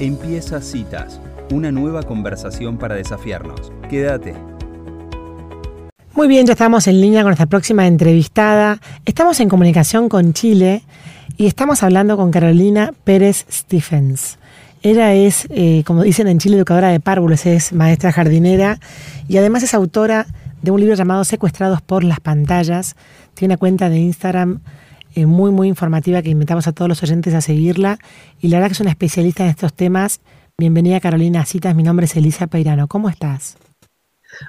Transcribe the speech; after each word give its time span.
Empieza 0.00 0.60
Citas, 0.60 1.20
una 1.52 1.70
nueva 1.70 2.02
conversación 2.02 2.78
para 2.78 2.96
desafiarnos. 2.96 3.70
Quédate. 3.88 4.34
Muy 6.16 6.26
bien, 6.26 6.48
ya 6.48 6.54
estamos 6.54 6.88
en 6.88 7.00
línea 7.00 7.20
con 7.20 7.28
nuestra 7.28 7.46
próxima 7.46 7.86
entrevistada. 7.86 8.80
Estamos 9.04 9.38
en 9.38 9.48
comunicación 9.48 10.08
con 10.08 10.32
Chile 10.32 10.82
y 11.36 11.46
estamos 11.46 11.84
hablando 11.84 12.16
con 12.16 12.32
Carolina 12.32 12.92
Pérez 13.04 13.46
Stephens. 13.48 14.38
Ella 14.82 15.14
es, 15.14 15.46
eh, 15.50 15.84
como 15.86 16.02
dicen 16.02 16.26
en 16.26 16.40
Chile, 16.40 16.56
educadora 16.56 16.88
de 16.88 16.98
párvulos, 16.98 17.46
es 17.46 17.72
maestra 17.72 18.10
jardinera 18.10 18.80
y 19.28 19.36
además 19.36 19.62
es 19.62 19.74
autora 19.74 20.26
de 20.60 20.72
un 20.72 20.80
libro 20.80 20.96
llamado 20.96 21.22
Secuestrados 21.22 21.82
por 21.82 22.02
las 22.02 22.18
pantallas. 22.18 22.96
Tiene 23.34 23.54
una 23.54 23.58
cuenta 23.58 23.88
de 23.88 23.98
Instagram 23.98 24.58
eh, 25.14 25.26
muy, 25.26 25.50
muy 25.50 25.68
informativa 25.68 26.22
que 26.22 26.30
invitamos 26.30 26.66
a 26.66 26.72
todos 26.72 26.88
los 26.88 27.02
oyentes 27.02 27.34
a 27.34 27.40
seguirla. 27.40 27.98
Y 28.40 28.48
la 28.48 28.56
verdad 28.56 28.68
que 28.68 28.72
es 28.74 28.80
una 28.80 28.90
especialista 28.90 29.44
en 29.44 29.50
estos 29.50 29.72
temas. 29.72 30.20
Bienvenida 30.58 31.00
Carolina 31.00 31.44
Citas, 31.44 31.74
mi 31.74 31.82
nombre 31.82 32.06
es 32.06 32.16
Elisa 32.16 32.46
Peirano. 32.46 32.86
¿Cómo 32.86 33.08
estás? 33.08 33.56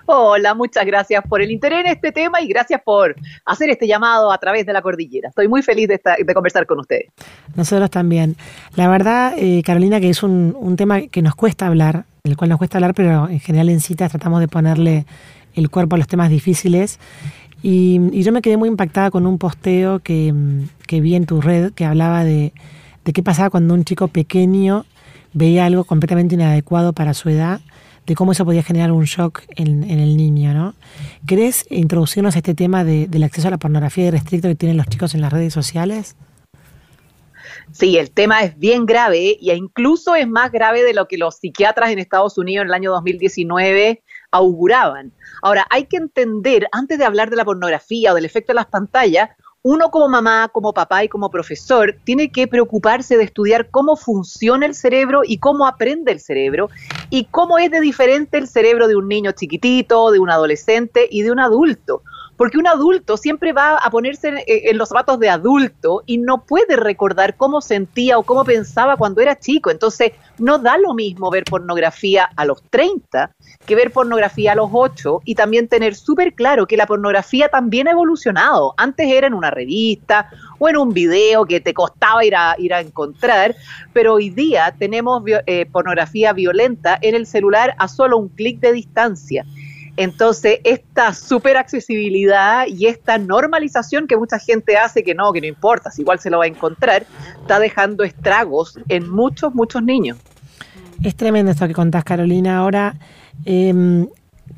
Hola, 0.05 0.53
muchas 0.53 0.85
gracias 0.85 1.23
por 1.27 1.41
el 1.41 1.51
interés 1.51 1.81
en 1.81 1.87
este 1.87 2.11
tema 2.11 2.41
y 2.41 2.47
gracias 2.47 2.81
por 2.83 3.15
hacer 3.45 3.69
este 3.69 3.87
llamado 3.87 4.31
a 4.31 4.37
través 4.37 4.65
de 4.65 4.73
la 4.73 4.81
cordillera. 4.81 5.29
Estoy 5.29 5.47
muy 5.47 5.61
feliz 5.61 5.87
de, 5.87 5.99
de 6.23 6.33
conversar 6.33 6.65
con 6.65 6.79
ustedes. 6.79 7.11
Nosotros 7.55 7.89
también. 7.89 8.35
La 8.75 8.87
verdad, 8.87 9.33
eh, 9.37 9.61
Carolina, 9.63 9.99
que 9.99 10.09
es 10.09 10.23
un, 10.23 10.55
un, 10.59 10.75
tema 10.75 11.01
que 11.01 11.21
nos 11.21 11.35
cuesta 11.35 11.67
hablar, 11.67 12.05
del 12.23 12.37
cual 12.37 12.49
nos 12.49 12.57
cuesta 12.57 12.77
hablar, 12.77 12.93
pero 12.93 13.29
en 13.29 13.39
general 13.39 13.69
en 13.69 13.81
citas 13.81 14.11
tratamos 14.11 14.39
de 14.39 14.47
ponerle 14.47 15.05
el 15.53 15.69
cuerpo 15.69 15.95
a 15.95 15.97
los 15.97 16.07
temas 16.07 16.29
difíciles. 16.29 16.99
Y, 17.67 18.21
yo 18.21 18.31
me 18.31 18.43
quedé 18.43 18.57
muy 18.57 18.69
impactada 18.69 19.09
con 19.09 19.25
un 19.25 19.39
posteo 19.39 19.97
que, 19.97 20.31
vi 20.87 21.15
en 21.15 21.25
tu 21.25 21.41
red 21.41 21.73
que 21.73 21.83
hablaba 21.83 22.23
de, 22.23 22.53
qué 23.11 23.23
pasaba 23.23 23.49
cuando 23.49 23.73
un 23.73 23.83
chico 23.83 24.07
pequeño 24.07 24.85
veía 25.33 25.65
algo 25.65 25.83
completamente 25.83 26.35
inadecuado 26.35 26.93
para 26.93 27.15
su 27.15 27.27
edad, 27.29 27.61
de 28.05 28.13
cómo 28.13 28.33
eso 28.33 28.45
podía 28.45 28.61
generar 28.61 28.91
un 28.91 29.05
shock 29.05 29.41
en, 29.55 29.83
el 29.89 30.15
niño, 30.15 30.53
¿no? 30.53 30.75
¿Querés 31.25 31.65
introducirnos 31.71 32.35
a 32.35 32.37
este 32.37 32.53
tema 32.53 32.83
del 32.83 33.23
acceso 33.23 33.47
a 33.47 33.51
la 33.51 33.57
pornografía 33.57 34.05
y 34.05 34.11
restricto 34.11 34.47
que 34.47 34.53
tienen 34.53 34.77
los 34.77 34.85
chicos 34.85 35.15
en 35.15 35.21
las 35.21 35.33
redes 35.33 35.51
sociales? 35.51 36.15
Sí, 37.71 37.97
el 37.97 38.11
tema 38.11 38.43
es 38.43 38.59
bien 38.59 38.85
grave 38.85 39.39
e 39.41 39.55
incluso 39.55 40.13
es 40.13 40.27
más 40.27 40.51
grave 40.51 40.83
de 40.83 40.93
lo 40.93 41.07
que 41.07 41.17
los 41.17 41.37
psiquiatras 41.37 41.89
en 41.89 41.97
Estados 41.97 42.37
Unidos 42.37 42.61
en 42.61 42.67
el 42.67 42.75
año 42.75 42.91
2019 42.91 44.03
auguraban. 44.31 45.11
Ahora, 45.41 45.65
hay 45.69 45.85
que 45.85 45.97
entender, 45.97 46.67
antes 46.71 46.97
de 46.97 47.05
hablar 47.05 47.29
de 47.29 47.35
la 47.35 47.45
pornografía 47.45 48.11
o 48.11 48.15
del 48.15 48.25
efecto 48.25 48.51
de 48.51 48.55
las 48.55 48.67
pantallas, 48.67 49.29
uno 49.67 49.89
como 49.89 50.07
mamá, 50.07 50.49
como 50.53 50.73
papá 50.73 51.03
y 51.03 51.09
como 51.09 51.31
profesor 51.31 51.95
tiene 52.03 52.31
que 52.31 52.47
preocuparse 52.47 53.17
de 53.17 53.23
estudiar 53.23 53.71
cómo 53.71 53.95
funciona 53.95 54.67
el 54.67 54.75
cerebro 54.75 55.21
y 55.25 55.39
cómo 55.39 55.65
aprende 55.65 56.11
el 56.11 56.19
cerebro 56.19 56.69
y 57.09 57.25
cómo 57.25 57.57
es 57.57 57.71
de 57.71 57.81
diferente 57.81 58.37
el 58.37 58.47
cerebro 58.47 58.87
de 58.87 58.95
un 58.95 59.07
niño 59.07 59.31
chiquitito, 59.31 60.11
de 60.11 60.19
un 60.19 60.29
adolescente 60.29 61.07
y 61.09 61.23
de 61.23 61.31
un 61.31 61.39
adulto 61.39 62.03
porque 62.37 62.57
un 62.57 62.67
adulto 62.67 63.17
siempre 63.17 63.53
va 63.53 63.77
a 63.77 63.89
ponerse 63.89 64.43
en, 64.47 64.77
los 64.77 64.89
zapatos 64.89 65.19
de 65.19 65.29
adulto 65.29 66.03
y 66.05 66.17
no 66.17 66.45
puede 66.45 66.75
recordar 66.75 67.37
cómo 67.37 67.61
sentía 67.61 68.17
o 68.17 68.23
cómo 68.23 68.43
pensaba 68.43 68.97
cuando 68.97 69.21
era 69.21 69.39
chico. 69.39 69.71
Entonces, 69.71 70.11
no 70.37 70.57
da 70.57 70.77
lo 70.77 70.93
mismo 70.93 71.29
ver 71.29 71.43
pornografía 71.43 72.29
a 72.35 72.45
los 72.45 72.61
30 72.69 73.31
que 73.65 73.75
ver 73.75 73.91
pornografía 73.91 74.51
a 74.51 74.55
los 74.55 74.69
8 74.71 75.21
y 75.25 75.35
también 75.35 75.67
tener 75.67 75.95
súper 75.95 76.33
claro 76.33 76.67
que 76.67 76.77
la 76.77 76.85
pornografía 76.85 77.49
también 77.49 77.87
ha 77.87 77.91
evolucionado. 77.91 78.73
Antes 78.77 79.07
era 79.07 79.27
en 79.27 79.33
una 79.33 79.51
revista 79.51 80.29
o 80.59 80.69
en 80.69 80.77
un 80.77 80.93
video 80.93 81.45
que 81.45 81.59
te 81.61 81.73
costaba 81.73 82.23
ir 82.23 82.35
a, 82.35 82.55
ir 82.57 82.73
a 82.73 82.81
encontrar, 82.81 83.55
pero 83.93 84.15
hoy 84.15 84.29
día 84.29 84.73
tenemos 84.77 85.23
eh, 85.25 85.65
pornografía 85.71 86.33
violenta 86.33 86.97
en 87.01 87.15
el 87.15 87.25
celular 87.25 87.75
a 87.77 87.87
solo 87.87 88.17
un 88.17 88.29
clic 88.29 88.59
de 88.59 88.73
distancia. 88.73 89.45
Entonces, 89.97 90.59
esta 90.63 91.13
super 91.13 91.57
accesibilidad 91.57 92.67
y 92.67 92.87
esta 92.87 93.17
normalización 93.17 94.07
que 94.07 94.17
mucha 94.17 94.39
gente 94.39 94.77
hace, 94.77 95.03
que 95.03 95.15
no, 95.15 95.31
que 95.31 95.41
no 95.41 95.47
importa, 95.47 95.89
si 95.91 96.01
igual 96.01 96.19
se 96.19 96.29
lo 96.29 96.39
va 96.39 96.45
a 96.45 96.47
encontrar, 96.47 97.05
está 97.41 97.59
dejando 97.59 98.03
estragos 98.03 98.77
en 98.89 99.09
muchos, 99.09 99.55
muchos 99.55 99.81
niños. 99.83 100.17
Es 101.03 101.15
tremendo 101.15 101.51
esto 101.51 101.67
que 101.67 101.73
contás, 101.73 102.03
Carolina. 102.03 102.57
Ahora, 102.57 102.95
eh, 103.45 104.05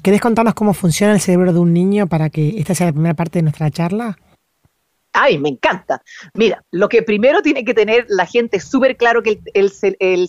¿querés 0.01 0.21
contarnos 0.21 0.53
cómo 0.53 0.73
funciona 0.73 1.13
el 1.13 1.21
cerebro 1.21 1.53
de 1.53 1.59
un 1.59 1.73
niño 1.73 2.07
para 2.07 2.29
que 2.29 2.59
esta 2.59 2.73
sea 2.73 2.87
la 2.87 2.93
primera 2.93 3.13
parte 3.13 3.39
de 3.39 3.43
nuestra 3.43 3.69
charla? 3.69 4.17
Ay, 5.19 5.39
me 5.39 5.49
encanta. 5.49 6.03
Mira, 6.35 6.63
lo 6.69 6.89
que 6.89 7.01
primero 7.01 7.41
tiene 7.41 7.65
que 7.65 7.73
tener 7.73 8.05
la 8.07 8.27
gente 8.27 8.59
súper 8.59 8.97
claro 8.97 9.23
que 9.23 9.41
el, 9.55 9.71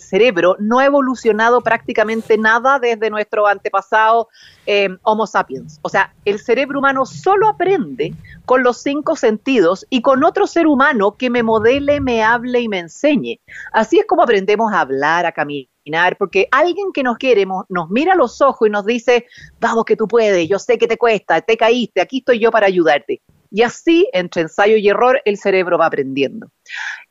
cerebro 0.01 0.55
no 0.57 0.79
ha 0.79 0.85
evolucionado 0.85 1.61
prácticamente 1.61 2.39
nada 2.39 2.79
desde 2.79 3.11
nuestro 3.11 3.45
antepasado 3.45 4.29
eh, 4.65 4.89
Homo 5.03 5.27
sapiens. 5.27 5.79
O 5.83 5.89
sea, 5.89 6.15
el 6.25 6.39
cerebro 6.39 6.79
humano 6.79 7.05
solo 7.05 7.47
aprende 7.47 8.15
con 8.45 8.63
los 8.63 8.81
cinco 8.81 9.15
sentidos 9.15 9.85
y 9.91 10.01
con 10.01 10.23
otro 10.23 10.47
ser 10.47 10.65
humano 10.65 11.11
que 11.11 11.29
me 11.29 11.43
modele, 11.43 12.01
me 12.01 12.23
hable 12.23 12.61
y 12.61 12.67
me 12.67 12.79
enseñe. 12.79 13.39
Así 13.71 13.99
es 13.99 14.07
como 14.07 14.23
aprendemos 14.23 14.73
a 14.73 14.81
hablar, 14.81 15.27
a 15.27 15.31
caminar 15.31 16.17
porque 16.17 16.47
alguien 16.49 16.91
que 16.93 17.03
nos 17.03 17.19
quiere 17.19 17.45
nos 17.45 17.89
mira 17.91 18.13
a 18.13 18.15
los 18.15 18.41
ojos 18.41 18.67
y 18.67 18.71
nos 18.71 18.87
dice, 18.87 19.27
vamos 19.59 19.85
que 19.85 19.95
tú 19.95 20.07
puedes, 20.07 20.49
yo 20.49 20.57
sé 20.57 20.79
que 20.79 20.87
te 20.87 20.97
cuesta, 20.97 21.41
te 21.41 21.57
caíste, 21.57 22.01
aquí 22.01 22.19
estoy 22.19 22.39
yo 22.39 22.49
para 22.49 22.65
ayudarte. 22.65 23.21
Y 23.51 23.63
así, 23.63 24.07
entre 24.13 24.43
ensayo 24.43 24.77
y 24.77 24.87
error, 24.87 25.21
el 25.25 25.37
cerebro 25.37 25.77
va 25.77 25.87
aprendiendo. 25.87 26.51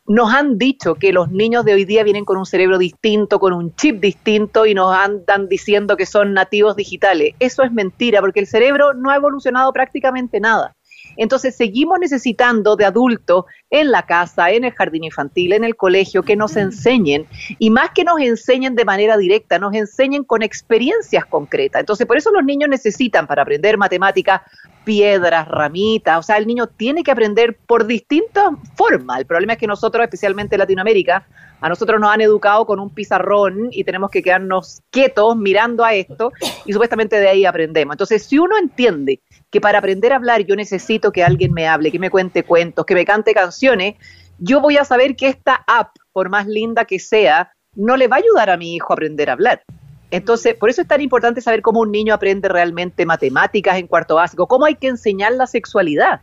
Nos 0.07 0.33
han 0.33 0.57
dicho 0.57 0.95
que 0.95 1.13
los 1.13 1.31
niños 1.31 1.65
de 1.65 1.75
hoy 1.75 1.85
día 1.85 2.03
vienen 2.03 2.25
con 2.25 2.39
un 2.39 2.47
cerebro 2.47 2.79
distinto, 2.79 3.39
con 3.39 3.53
un 3.53 3.75
chip 3.75 4.01
distinto 4.01 4.65
y 4.65 4.73
nos 4.73 4.95
andan 4.95 5.49
diciendo 5.49 5.97
que 5.97 6.07
son 6.07 6.33
nativos 6.33 6.77
digitales. 6.77 7.35
Eso 7.41 7.63
es 7.63 7.73
mentira 7.73 8.21
porque 8.21 8.41
el 8.41 8.47
cerebro 8.47 8.95
no 8.95 9.11
ha 9.11 9.17
evolucionado 9.17 9.73
prácticamente 9.73 10.41
nada. 10.41 10.75
Entonces 11.19 11.57
seguimos 11.57 11.99
necesitando 11.99 12.77
de 12.77 12.85
adultos 12.85 13.45
en 13.71 13.91
la 13.91 14.05
casa, 14.05 14.51
en 14.51 14.65
el 14.65 14.73
jardín 14.73 15.05
infantil, 15.05 15.53
en 15.53 15.65
el 15.65 15.77
colegio, 15.77 16.23
que 16.23 16.37
nos 16.37 16.57
enseñen 16.57 17.27
y 17.59 17.71
más 17.71 17.91
que 17.91 18.05
nos 18.05 18.21
enseñen 18.21 18.77
de 18.77 18.85
manera 18.85 19.19
directa, 19.19 19.59
nos 19.59 19.75
enseñen 19.75 20.25
con 20.25 20.43
experiencias 20.43 21.27
concretas. 21.27 21.81
Entonces 21.81 22.07
por 22.07 22.17
eso 22.17 22.31
los 22.31 22.45
niños 22.45 22.71
necesitan 22.71 23.27
para 23.27 23.43
aprender 23.43 23.77
matemáticas 23.77 24.43
piedras, 24.89 25.47
ramitas, 25.47 26.19
o 26.19 26.23
sea, 26.23 26.39
el 26.39 26.47
niño 26.47 26.67
tiene 26.67 27.03
que 27.03 27.11
aprender 27.11 27.59
por 27.67 27.87
distintas 27.87 28.55
formas. 28.75 29.19
El 29.19 29.27
problema 29.27 29.53
es 29.53 29.59
que 29.59 29.67
nosotros, 29.67 30.03
especialmente 30.03 30.55
en 30.55 30.61
Latinoamérica, 30.61 31.27
a 31.61 31.69
nosotros 31.69 32.01
nos 32.01 32.11
han 32.11 32.23
educado 32.23 32.65
con 32.65 32.81
un 32.81 32.89
pizarrón 32.89 33.69
y 33.71 33.85
tenemos 33.85 34.11
que 34.11 34.23
quedarnos 34.23 34.81
quietos 34.89 35.37
mirando 35.37 35.85
a 35.85 35.93
esto 35.93 36.33
y 36.65 36.73
supuestamente 36.73 37.21
de 37.21 37.29
ahí 37.29 37.45
aprendemos. 37.45 37.93
Entonces, 37.93 38.23
si 38.23 38.39
uno 38.39 38.57
entiende 38.57 39.21
que 39.51 39.61
para 39.61 39.81
aprender 39.81 40.15
a 40.15 40.17
hablar 40.17 40.47
yo 40.47 40.57
necesito 40.57 41.13
que 41.13 41.23
alguien 41.23 41.53
me 41.53 41.69
hable, 41.69 41.93
que 41.93 41.99
me 41.99 42.09
cuente 42.09 42.43
cuentos, 42.43 42.87
que 42.87 42.95
me 42.95 43.05
cante 43.05 43.35
canciones, 43.35 43.97
yo 44.39 44.63
voy 44.63 44.79
a 44.79 44.87
saber 44.87 45.17
que 45.17 45.29
esta 45.29 45.65
app, 45.67 45.95
por 46.15 46.31
más 46.31 46.47
linda 46.47 46.87
que 46.87 46.99
sea, 46.99 47.53
no 47.75 47.99
le 47.99 48.09
va 48.09 48.17
a 48.17 48.21
ayudar 48.21 48.49
a 48.49 48.57
mi 48.57 48.75
hijo 48.75 48.91
a 48.91 48.95
aprender 48.95 49.29
a 49.29 49.35
hablar. 49.35 49.63
Entonces, 50.11 50.55
por 50.55 50.71
eso 50.71 50.83
es 50.83 50.89
tan 50.89 51.01
importante 51.01 51.41
saber 51.41 51.63
cómo 51.63 51.81
un 51.81 51.93
niño 51.93 52.15
aprende 52.15 52.49
realmente 52.49 53.05
matemáticas 53.05 53.79
en 53.79 53.87
cuarto 53.87 54.15
básico, 54.15 54.47
cómo 54.47 54.65
hay 54.65 54.75
que 54.75 54.89
enseñar 54.89 55.33
la 55.33 55.47
sexualidad. 55.47 56.21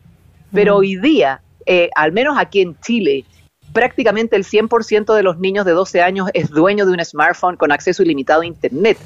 Pero 0.52 0.78
hoy 0.78 0.96
día, 0.98 1.42
eh, 1.66 1.90
al 1.96 2.12
menos 2.12 2.38
aquí 2.38 2.62
en 2.62 2.80
Chile, 2.80 3.26
prácticamente 3.76 4.38
el 4.38 4.46
100% 4.46 5.14
de 5.14 5.22
los 5.22 5.38
niños 5.38 5.66
de 5.66 5.74
12 5.74 6.02
años 6.02 6.30
es 6.34 6.50
dueño 6.50 6.86
de 6.86 6.94
un 6.94 7.04
smartphone 7.04 7.58
con 7.58 7.74
acceso 7.74 8.04
ilimitado 8.04 8.42
a 8.42 8.46
Internet. 8.46 8.98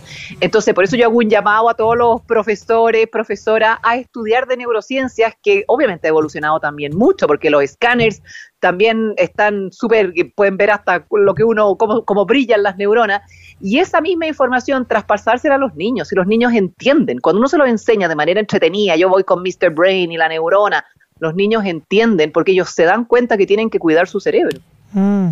Entonces, 0.41 0.75
por 0.75 0.83
eso 0.83 0.95
yo 0.95 1.05
hago 1.05 1.17
un 1.17 1.27
llamado 1.27 1.69
a 1.69 1.73
todos 1.73 1.97
los 1.97 2.21
profesores, 2.21 3.07
profesoras, 3.11 3.79
a 3.81 3.97
estudiar 3.97 4.47
de 4.47 4.57
neurociencias, 4.57 5.33
que 5.41 5.63
obviamente 5.67 6.07
ha 6.07 6.09
evolucionado 6.09 6.59
también 6.59 6.95
mucho, 6.95 7.25
porque 7.25 7.49
los 7.49 7.63
escáneres 7.63 8.21
también 8.59 9.13
están 9.17 9.71
súper, 9.71 10.13
pueden 10.35 10.57
ver 10.57 10.69
hasta 10.69 11.03
lo 11.11 11.33
que 11.33 11.43
uno, 11.43 11.75
cómo, 11.75 12.05
cómo 12.05 12.25
brillan 12.27 12.61
las 12.61 12.77
neuronas, 12.77 13.21
y 13.61 13.79
esa 13.79 14.01
misma 14.01 14.27
información 14.27 14.85
traspasársela 14.85 15.55
a 15.55 15.57
los 15.57 15.75
niños, 15.75 16.11
y 16.11 16.15
los 16.15 16.27
niños 16.27 16.53
entienden, 16.53 17.19
cuando 17.19 17.39
uno 17.39 17.47
se 17.47 17.57
lo 17.57 17.65
enseña 17.65 18.07
de 18.07 18.15
manera 18.15 18.39
entretenida, 18.39 18.95
yo 18.95 19.09
voy 19.09 19.23
con 19.23 19.41
Mr. 19.41 19.71
Brain 19.71 20.11
y 20.11 20.17
la 20.17 20.29
neurona, 20.29 20.85
los 21.19 21.35
niños 21.35 21.65
entienden 21.65 22.31
porque 22.31 22.53
ellos 22.53 22.69
se 22.69 22.83
dan 22.83 23.05
cuenta 23.05 23.37
que 23.37 23.45
tienen 23.45 23.69
que 23.69 23.79
cuidar 23.79 24.07
su 24.07 24.19
cerebro. 24.19 24.59
Mm. 24.93 25.31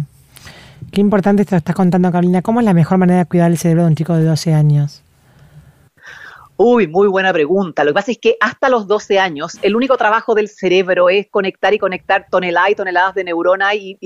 Qué 0.91 1.01
importante 1.01 1.41
esto 1.41 1.55
estás 1.55 1.75
contando, 1.75 2.11
Carolina. 2.11 2.41
¿Cómo 2.41 2.59
es 2.59 2.65
la 2.65 2.73
mejor 2.73 2.97
manera 2.97 3.19
de 3.19 3.25
cuidar 3.25 3.51
el 3.51 3.57
cerebro 3.57 3.83
de 3.83 3.89
un 3.89 3.95
chico 3.95 4.13
de 4.15 4.23
12 4.23 4.53
años? 4.53 5.03
Uy, 6.59 6.87
muy 6.87 7.07
buena 7.07 7.31
pregunta. 7.31 7.83
Lo 7.83 7.91
que 7.91 7.95
pasa 7.95 8.11
es 8.11 8.17
que 8.17 8.35
hasta 8.41 8.67
los 8.67 8.87
12 8.87 9.19
años 9.19 9.59
el 9.61 9.75
único 9.75 9.95
trabajo 9.95 10.33
del 10.33 10.49
cerebro 10.49 11.07
es 11.07 11.27
conectar 11.29 11.71
y 11.71 11.77
conectar 11.77 12.25
toneladas 12.31 12.71
y 12.71 12.75
toneladas 12.75 13.13
de 13.13 13.23
neuronas 13.23 13.75
y, 13.75 13.97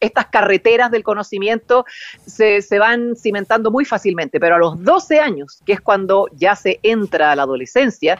estas 0.00 0.26
carreteras 0.26 0.90
del 0.90 1.02
conocimiento 1.02 1.84
se, 2.24 2.62
se, 2.62 2.78
van 2.78 3.14
cimentando 3.14 3.70
muy 3.70 3.84
fácilmente. 3.84 4.40
Pero 4.40 4.54
a 4.54 4.58
los 4.58 4.82
12 4.82 5.20
años, 5.20 5.60
que 5.66 5.74
es 5.74 5.82
cuando 5.82 6.28
ya 6.32 6.56
se 6.56 6.80
entra 6.82 7.30
a 7.30 7.36
la 7.36 7.42
adolescencia, 7.42 8.18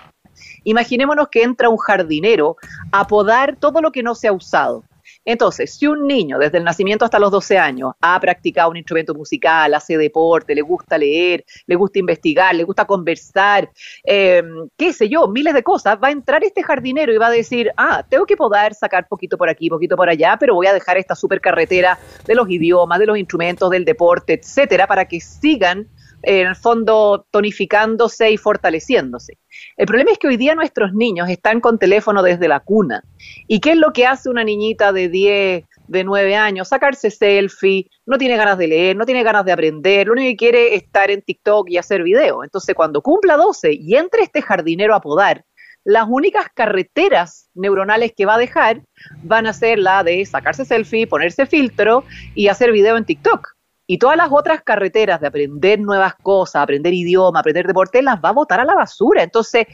Imaginémonos 0.65 1.29
que 1.29 1.43
entra 1.43 1.69
un 1.69 1.79
jardinero 1.79 2.57
a 2.93 3.07
podar 3.07 3.57
todo 3.57 3.81
lo 3.81 3.91
que 3.91 4.03
no 4.03 4.15
se 4.15 4.29
ha 4.29 4.33
usado. 4.33 4.85
Entonces, 5.29 5.75
si 5.75 5.87
un 5.87 6.07
niño 6.07 6.39
desde 6.39 6.57
el 6.57 6.65
nacimiento 6.65 7.05
hasta 7.05 7.19
los 7.19 7.31
12 7.31 7.59
años 7.59 7.93
ha 8.01 8.19
practicado 8.19 8.71
un 8.71 8.79
instrumento 8.79 9.13
musical, 9.13 9.75
hace 9.75 9.99
deporte, 9.99 10.55
le 10.55 10.63
gusta 10.63 10.97
leer, 10.97 11.45
le 11.67 11.77
gusta 11.77 11.99
investigar, 11.99 12.55
le 12.55 12.65
gusta 12.65 12.87
conversar, 12.87 13.71
eh, 14.05 14.43
qué 14.79 14.91
sé 14.95 15.07
yo, 15.11 15.29
miles 15.29 15.53
de 15.53 15.63
cosas, 15.63 15.99
va 16.03 16.09
a 16.09 16.13
entrar 16.13 16.43
este 16.45 16.63
jardinero 16.63 17.13
y 17.13 17.19
va 17.19 17.27
a 17.27 17.31
decir, 17.31 17.71
ah, 17.77 18.03
tengo 18.09 18.25
que 18.25 18.39
poder 18.39 18.73
sacar 18.73 19.07
poquito 19.07 19.37
por 19.37 19.51
aquí, 19.51 19.69
poquito 19.69 19.97
por 19.97 20.09
allá, 20.09 20.39
pero 20.41 20.55
voy 20.55 20.67
a 20.67 20.73
dejar 20.73 20.97
esta 20.97 21.15
super 21.15 21.43
carretera 21.43 21.99
de 22.25 22.35
los 22.35 22.49
idiomas, 22.49 22.99
de 22.99 23.05
los 23.05 23.19
instrumentos, 23.19 23.69
del 23.69 23.85
deporte, 23.85 24.33
etcétera, 24.33 24.87
para 24.87 25.05
que 25.05 25.21
sigan 25.21 25.89
en 26.23 26.47
el 26.49 26.57
fondo 26.57 27.27
tonificándose 27.31 28.31
y 28.31 28.37
fortaleciéndose. 28.37 29.39
El 29.77 29.87
problema 29.87 30.13
es 30.13 30.19
que 30.19 30.29
hoy 30.29 30.37
día 30.37 30.55
nuestros 30.55 30.93
niños 30.93 31.29
están 31.29 31.61
con 31.61 31.79
teléfono 31.79 32.23
desde 32.23 32.49
la 32.49 32.61
cuna. 32.61 33.03
¿Y 33.47 33.61
qué 33.61 33.73
es 33.73 33.77
lo 33.77 33.93
que 33.93 34.07
hace 34.07 34.29
una 34.29 34.45
niñita 34.45 34.93
de 34.93 35.09
10, 35.09 35.65
de 35.89 36.05
9 36.05 36.37
años? 36.37 36.69
Sacarse 36.69 37.11
selfie, 37.11 37.91
no 38.07 38.19
tiene 38.19 38.37
ganas 38.37 38.59
de 38.59 38.69
leer, 38.69 38.97
no 38.97 39.07
tiene 39.07 39.23
ganas 39.23 39.45
de 39.45 39.53
aprender, 39.53 40.07
lo 40.07 40.13
único 40.15 40.31
que 40.31 40.37
quiere 40.37 40.75
es 40.75 40.83
estar 40.83 41.11
en 41.11 41.23
TikTok 41.23 41.71
y 41.71 41.79
hacer 41.79 42.03
video. 42.03 42.45
Entonces, 42.45 42.75
cuando 42.75 43.03
cumpla 43.03 43.37
12 43.37 43.73
y 43.73 43.95
entre 43.97 44.23
este 44.23 44.43
jardinero 44.43 44.95
a 44.95 45.01
podar, 45.01 45.45
las 45.85 46.07
únicas 46.09 46.47
carreteras 46.55 47.49
neuronales 47.55 48.13
que 48.15 48.27
va 48.27 48.35
a 48.35 48.39
dejar 48.39 48.83
van 49.23 49.47
a 49.47 49.53
ser 49.53 49.79
la 49.79 50.03
de 50.05 50.25
sacarse 50.27 50.65
selfie, 50.65 51.07
ponerse 51.07 51.47
filtro 51.47 52.05
y 52.35 52.49
hacer 52.49 52.73
video 52.73 52.97
en 52.97 53.05
TikTok. 53.05 53.58
Y 53.91 53.97
todas 53.99 54.19
las 54.19 54.29
otras 54.31 54.63
carreteras 54.63 55.19
de 55.19 55.29
aprender 55.29 55.81
nuevas 55.81 56.15
cosas, 56.17 56.63
aprender 56.63 56.93
idioma, 56.93 57.41
aprender 57.41 57.67
deporte, 57.67 58.03
las 58.03 58.21
va 58.23 58.29
a 58.29 58.33
botar 58.33 58.61
a 58.61 58.65
la 58.67 58.75
basura. 58.75 59.23
Entonces, 59.23 59.67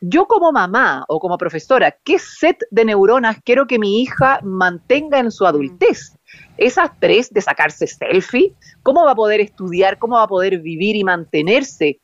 yo 0.00 0.26
como 0.26 0.50
mamá 0.50 1.04
o 1.06 1.20
como 1.20 1.38
profesora, 1.38 1.94
¿qué 2.02 2.18
set 2.18 2.58
de 2.72 2.84
neuronas 2.84 3.36
quiero 3.44 3.68
que 3.68 3.78
mi 3.78 4.02
hija 4.02 4.40
mantenga 4.42 5.20
en 5.20 5.30
su 5.30 5.46
adultez? 5.46 6.16
Esas 6.56 6.90
tres 6.98 7.32
de 7.32 7.40
sacarse 7.42 7.86
selfie, 7.86 8.54
¿cómo 8.82 9.04
va 9.04 9.12
a 9.12 9.14
poder 9.14 9.40
estudiar? 9.40 9.98
¿Cómo 9.98 10.16
va 10.16 10.24
a 10.24 10.28
poder 10.28 10.58
vivir 10.58 10.96
y 10.96 11.04
mantenerse 11.04 12.00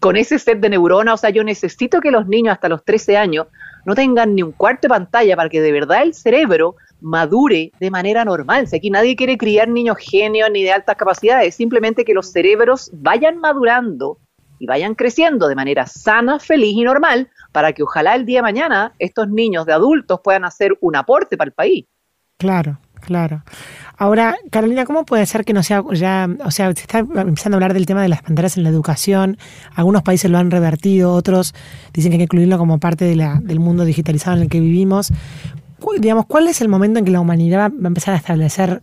con 0.00 0.16
ese 0.16 0.38
set 0.38 0.60
de 0.60 0.68
neuronas? 0.68 1.14
O 1.14 1.16
sea, 1.16 1.30
yo 1.30 1.42
necesito 1.42 2.00
que 2.00 2.10
los 2.10 2.26
niños 2.26 2.52
hasta 2.52 2.68
los 2.68 2.84
13 2.84 3.16
años 3.16 3.46
no 3.86 3.94
tengan 3.94 4.34
ni 4.34 4.42
un 4.42 4.52
cuarto 4.52 4.82
de 4.82 4.90
pantalla 4.90 5.36
para 5.36 5.48
que 5.48 5.62
de 5.62 5.72
verdad 5.72 6.02
el 6.02 6.12
cerebro 6.12 6.76
madure 7.00 7.72
de 7.78 7.90
manera 7.90 8.24
normal. 8.24 8.66
Si 8.68 8.76
aquí 8.76 8.90
nadie 8.90 9.16
quiere 9.16 9.38
criar 9.38 9.68
niños 9.68 9.96
genios 9.98 10.50
ni 10.50 10.62
de 10.62 10.72
altas 10.72 10.96
capacidades, 10.96 11.54
simplemente 11.54 12.04
que 12.04 12.14
los 12.14 12.30
cerebros 12.32 12.90
vayan 12.92 13.38
madurando 13.38 14.18
y 14.58 14.66
vayan 14.66 14.94
creciendo 14.94 15.48
de 15.48 15.54
manera 15.54 15.86
sana, 15.86 16.38
feliz 16.38 16.74
y 16.74 16.82
normal 16.82 17.30
para 17.52 17.72
que 17.72 17.82
ojalá 17.82 18.14
el 18.14 18.26
día 18.26 18.38
de 18.38 18.42
mañana 18.42 18.94
estos 18.98 19.28
niños 19.28 19.66
de 19.66 19.72
adultos 19.72 20.20
puedan 20.22 20.44
hacer 20.44 20.76
un 20.80 20.96
aporte 20.96 21.36
para 21.36 21.48
el 21.48 21.54
país. 21.54 21.86
Claro, 22.38 22.78
claro. 23.00 23.42
Ahora, 23.96 24.36
Carolina, 24.50 24.84
¿cómo 24.84 25.04
puede 25.04 25.26
ser 25.26 25.44
que 25.44 25.52
no 25.52 25.64
sea 25.64 25.82
ya, 25.92 26.28
o 26.44 26.50
sea, 26.52 26.72
se 26.72 26.82
está 26.82 27.00
empezando 27.00 27.56
a 27.56 27.58
hablar 27.58 27.74
del 27.74 27.86
tema 27.86 28.00
de 28.00 28.08
las 28.08 28.22
pantallas 28.22 28.56
en 28.56 28.62
la 28.62 28.68
educación, 28.68 29.38
algunos 29.74 30.02
países 30.02 30.30
lo 30.30 30.38
han 30.38 30.52
revertido, 30.52 31.12
otros 31.14 31.52
dicen 31.92 32.10
que 32.10 32.14
hay 32.14 32.18
que 32.18 32.24
incluirlo 32.24 32.58
como 32.58 32.78
parte 32.78 33.04
del 33.04 33.60
mundo 33.60 33.84
digitalizado 33.84 34.36
en 34.36 34.44
el 34.44 34.48
que 34.48 34.60
vivimos 34.60 35.12
digamos, 35.98 36.26
¿cuál 36.26 36.48
es 36.48 36.60
el 36.60 36.68
momento 36.68 36.98
en 36.98 37.04
que 37.04 37.10
la 37.10 37.20
humanidad 37.20 37.70
va 37.70 37.84
a 37.84 37.88
empezar 37.88 38.14
a 38.14 38.16
establecer, 38.16 38.82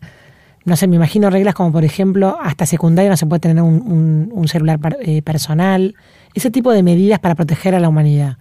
no 0.64 0.76
sé, 0.76 0.88
me 0.88 0.96
imagino 0.96 1.30
reglas 1.30 1.54
como, 1.54 1.72
por 1.72 1.84
ejemplo, 1.84 2.38
hasta 2.42 2.66
secundaria 2.66 3.10
no 3.10 3.18
se 3.18 3.26
puede 3.26 3.40
tener 3.40 3.64
un, 3.64 4.46
celular 4.48 4.80
eh, 5.02 5.22
personal, 5.22 5.96
ese 6.34 6.52
tipo 6.52 6.72
de 6.72 6.84
medidas 6.84 7.20
para 7.20 7.36
proteger 7.36 7.76
a 7.76 7.80
la 7.80 7.90
humanidad? 7.90 8.38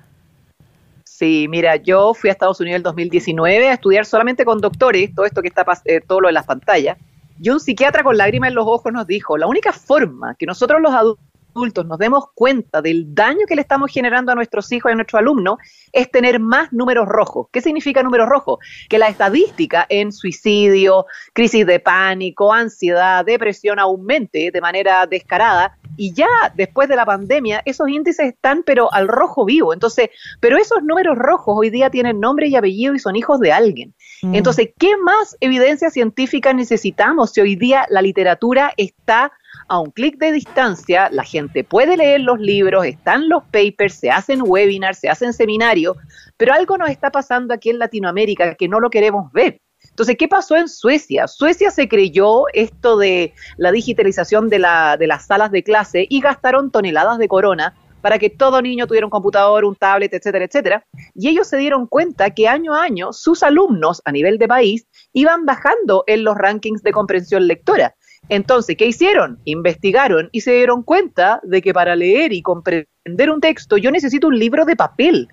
Sí, 1.04 1.46
mira, 1.48 1.76
yo 1.76 2.12
fui 2.12 2.28
a 2.28 2.32
Estados 2.32 2.60
Unidos 2.60 2.74
en 2.74 2.80
el 2.80 2.82
2019 2.82 3.68
a 3.68 3.74
estudiar 3.74 4.04
solamente 4.04 4.44
con 4.44 4.60
doctores, 4.60 5.14
todo 5.14 5.26
esto 5.26 5.42
que 5.42 5.48
está, 5.48 5.64
eh, 5.84 6.00
todo 6.00 6.20
lo 6.20 6.26
de 6.28 6.32
las 6.32 6.44
pantallas. 6.44 6.98
Y 7.40 7.50
un 7.50 7.60
psiquiatra 7.60 8.02
con 8.02 8.16
lágrimas 8.16 8.48
en 8.48 8.54
los 8.56 8.66
ojos 8.66 8.92
nos 8.92 9.06
dijo, 9.06 9.36
la 9.36 9.46
única 9.46 9.72
forma 9.72 10.34
que 10.36 10.46
nosotros 10.46 10.80
los 10.80 10.92
adultos 10.92 11.24
adultos 11.54 11.86
nos 11.86 11.98
demos 11.98 12.24
cuenta 12.34 12.82
del 12.82 13.14
daño 13.14 13.46
que 13.46 13.54
le 13.54 13.62
estamos 13.62 13.90
generando 13.90 14.32
a 14.32 14.34
nuestros 14.34 14.70
hijos 14.72 14.90
y 14.90 14.92
a 14.92 14.96
nuestros 14.96 15.20
alumnos 15.20 15.58
es 15.92 16.10
tener 16.10 16.40
más 16.40 16.72
números 16.72 17.06
rojos. 17.06 17.46
¿Qué 17.52 17.60
significa 17.60 18.02
números 18.02 18.28
rojos? 18.28 18.58
Que 18.88 18.98
la 18.98 19.08
estadística 19.08 19.86
en 19.88 20.12
suicidio, 20.12 21.06
crisis 21.32 21.64
de 21.66 21.78
pánico, 21.78 22.52
ansiedad, 22.52 23.24
depresión 23.24 23.78
aumente 23.78 24.50
de 24.50 24.60
manera 24.60 25.06
descarada 25.06 25.76
y 25.96 26.12
ya 26.12 26.28
después 26.56 26.88
de 26.88 26.96
la 26.96 27.06
pandemia 27.06 27.62
esos 27.64 27.88
índices 27.88 28.26
están 28.26 28.64
pero 28.64 28.92
al 28.92 29.06
rojo 29.06 29.44
vivo. 29.44 29.72
Entonces, 29.72 30.10
pero 30.40 30.56
esos 30.56 30.82
números 30.82 31.16
rojos 31.16 31.54
hoy 31.56 31.70
día 31.70 31.90
tienen 31.90 32.18
nombre 32.18 32.48
y 32.48 32.56
apellido 32.56 32.94
y 32.94 32.98
son 32.98 33.14
hijos 33.14 33.38
de 33.38 33.52
alguien. 33.52 33.94
Mm. 34.22 34.34
Entonces, 34.34 34.70
¿qué 34.76 34.96
más 34.96 35.36
evidencia 35.40 35.90
científica 35.90 36.52
necesitamos 36.52 37.32
si 37.32 37.40
hoy 37.40 37.54
día 37.54 37.86
la 37.90 38.02
literatura 38.02 38.72
está 38.76 39.32
a 39.68 39.80
un 39.80 39.90
clic 39.90 40.18
de 40.18 40.32
distancia, 40.32 41.08
la 41.10 41.24
gente 41.24 41.64
puede 41.64 41.96
leer 41.96 42.20
los 42.20 42.40
libros, 42.40 42.84
están 42.84 43.28
los 43.28 43.42
papers, 43.44 43.94
se 43.94 44.10
hacen 44.10 44.42
webinars, 44.44 44.98
se 44.98 45.08
hacen 45.08 45.32
seminarios, 45.32 45.96
pero 46.36 46.52
algo 46.52 46.76
nos 46.78 46.90
está 46.90 47.10
pasando 47.10 47.54
aquí 47.54 47.70
en 47.70 47.78
Latinoamérica 47.78 48.54
que 48.54 48.68
no 48.68 48.80
lo 48.80 48.90
queremos 48.90 49.32
ver. 49.32 49.60
Entonces, 49.90 50.16
¿qué 50.18 50.28
pasó 50.28 50.56
en 50.56 50.68
Suecia? 50.68 51.28
Suecia 51.28 51.70
se 51.70 51.88
creyó 51.88 52.44
esto 52.52 52.96
de 52.96 53.32
la 53.56 53.70
digitalización 53.70 54.48
de, 54.48 54.58
la, 54.58 54.96
de 54.96 55.06
las 55.06 55.26
salas 55.26 55.50
de 55.50 55.62
clase 55.62 56.06
y 56.08 56.20
gastaron 56.20 56.70
toneladas 56.70 57.18
de 57.18 57.28
corona 57.28 57.74
para 58.04 58.18
que 58.18 58.28
todo 58.28 58.60
niño 58.60 58.86
tuviera 58.86 59.06
un 59.06 59.10
computador, 59.10 59.64
un 59.64 59.76
tablet, 59.76 60.12
etcétera, 60.12 60.44
etcétera. 60.44 60.86
Y 61.14 61.28
ellos 61.28 61.46
se 61.48 61.56
dieron 61.56 61.86
cuenta 61.86 62.28
que 62.30 62.46
año 62.48 62.74
a 62.74 62.82
año 62.82 63.14
sus 63.14 63.42
alumnos 63.42 64.02
a 64.04 64.12
nivel 64.12 64.36
de 64.36 64.46
país 64.46 64.86
iban 65.14 65.46
bajando 65.46 66.04
en 66.06 66.22
los 66.22 66.36
rankings 66.36 66.82
de 66.82 66.92
comprensión 66.92 67.46
lectora. 67.46 67.94
Entonces, 68.28 68.76
¿qué 68.76 68.86
hicieron? 68.86 69.38
Investigaron 69.44 70.28
y 70.32 70.40
se 70.40 70.52
dieron 70.52 70.82
cuenta 70.82 71.40
de 71.42 71.60
que 71.60 71.74
para 71.74 71.94
leer 71.94 72.32
y 72.32 72.42
comprender 72.42 73.30
un 73.30 73.40
texto 73.40 73.76
yo 73.76 73.90
necesito 73.90 74.28
un 74.28 74.38
libro 74.38 74.64
de 74.64 74.76
papel, 74.76 75.28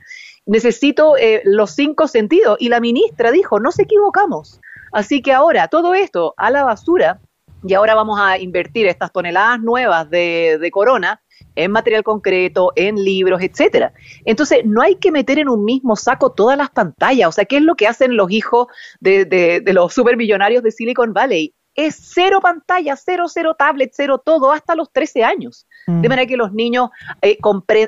necesito 0.45 1.17
eh, 1.17 1.41
los 1.45 1.71
cinco 1.71 2.07
sentidos. 2.07 2.57
Y 2.59 2.69
la 2.69 2.79
ministra 2.79 3.31
dijo, 3.31 3.59
nos 3.59 3.79
equivocamos. 3.79 4.59
Así 4.91 5.21
que 5.21 5.31
ahora 5.31 5.67
todo 5.67 5.93
esto 5.93 6.33
a 6.37 6.51
la 6.51 6.63
basura 6.63 7.19
y 7.63 7.73
ahora 7.73 7.95
vamos 7.95 8.19
a 8.19 8.37
invertir 8.39 8.87
estas 8.87 9.11
toneladas 9.11 9.61
nuevas 9.61 10.09
de, 10.09 10.69
corona 10.71 11.21
en 11.55 11.71
material 11.71 12.03
concreto, 12.03 12.71
en 12.75 12.95
libros, 12.95 13.41
etcétera. 13.41 13.93
Entonces, 14.25 14.61
no 14.65 14.81
hay 14.81 14.95
que 14.95 15.11
meter 15.11 15.37
en 15.37 15.49
un 15.49 15.63
mismo 15.63 15.95
saco 15.95 16.31
todas 16.31 16.57
las 16.57 16.69
pantallas. 16.69 17.29
O 17.29 17.31
sea, 17.31 17.45
¿qué 17.45 17.57
es 17.57 17.63
lo 17.63 17.75
que 17.75 17.87
hacen 17.87 18.15
los 18.15 18.31
hijos 18.31 18.67
de, 18.99 19.25
de, 19.25 19.61
de 19.61 19.73
los 19.73 19.93
supermillonarios 19.93 20.63
de 20.63 20.71
Silicon 20.71 21.13
Valley? 21.13 21.53
Es 21.75 21.95
cero 22.13 22.39
pantalla, 22.41 22.95
cero, 22.95 23.27
cero 23.27 23.55
tablet, 23.57 23.91
cero 23.93 24.21
todo, 24.23 24.51
hasta 24.51 24.75
los 24.75 24.91
13 24.91 25.23
años. 25.23 25.67
De 25.87 26.07
manera 26.07 26.27
que 26.27 26.37
los 26.37 26.53
niños 26.53 26.89
eh, 27.21 27.37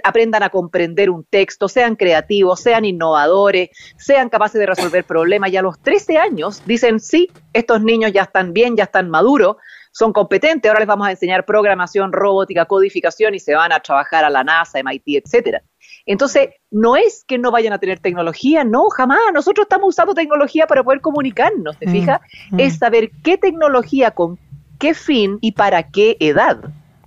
aprendan 0.04 0.44
a 0.44 0.50
comprender 0.50 1.10
un 1.10 1.24
texto, 1.24 1.70
sean 1.70 1.96
creativos, 1.96 2.60
sean 2.60 2.86
innovadores, 2.86 3.70
sean 3.98 4.30
capaces 4.30 4.60
de 4.60 4.66
resolver 4.66 5.04
problemas. 5.04 5.52
Y 5.52 5.58
a 5.58 5.62
los 5.62 5.80
13 5.80 6.18
años 6.18 6.64
dicen, 6.66 7.00
sí, 7.00 7.30
estos 7.54 7.82
niños 7.82 8.12
ya 8.12 8.24
están 8.24 8.52
bien, 8.52 8.76
ya 8.76 8.86
están 8.86 9.10
maduros, 9.10 9.58
son 9.92 10.12
competentes, 10.12 10.68
ahora 10.70 10.80
les 10.80 10.88
vamos 10.88 11.08
a 11.08 11.12
enseñar 11.12 11.46
programación, 11.46 12.12
robótica, 12.12 12.66
codificación 12.66 13.36
y 13.36 13.40
se 13.40 13.54
van 13.54 13.72
a 13.72 13.80
trabajar 13.80 14.26
a 14.26 14.30
la 14.30 14.44
NASA, 14.44 14.80
MIT, 14.80 15.24
etcétera. 15.24 15.62
Entonces, 16.06 16.50
no 16.72 16.96
es 16.96 17.24
que 17.26 17.38
no 17.38 17.52
vayan 17.52 17.74
a 17.74 17.80
tener 17.80 18.00
tecnología, 18.00 18.64
no, 18.64 18.90
jamás. 18.90 19.20
Nosotros 19.34 19.66
estamos 19.66 19.90
usando 19.90 20.14
tecnología 20.14 20.66
para 20.68 20.84
poder 20.84 21.00
comunicarnos, 21.00 21.78
¿te 21.78 21.88
mm, 21.88 21.92
fijas? 21.92 22.22
Mm. 22.50 22.60
Es 22.60 22.78
saber 22.80 23.12
qué 23.24 23.38
tecnología, 23.38 24.12
con 24.12 24.40
qué 24.80 24.94
fin 24.94 25.38
y 25.42 25.54
para 25.54 25.84
qué 25.84 26.18
edad. 26.20 26.60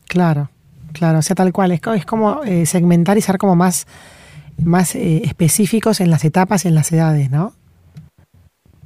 Claro, 0.06 0.48
claro, 0.96 1.18
o 1.18 1.22
sea, 1.22 1.36
tal 1.36 1.52
cual. 1.52 1.72
Es, 1.72 2.06
como 2.06 2.42
eh, 2.44 2.66
segmentar 2.66 3.18
y 3.18 3.20
ser 3.20 3.38
como 3.38 3.54
más, 3.54 3.86
más 4.62 4.94
eh, 4.94 5.22
específicos 5.24 6.00
en 6.00 6.10
las 6.10 6.24
etapas 6.24 6.64
y 6.64 6.68
en 6.68 6.74
las 6.74 6.90
edades, 6.92 7.30
¿no? 7.30 7.52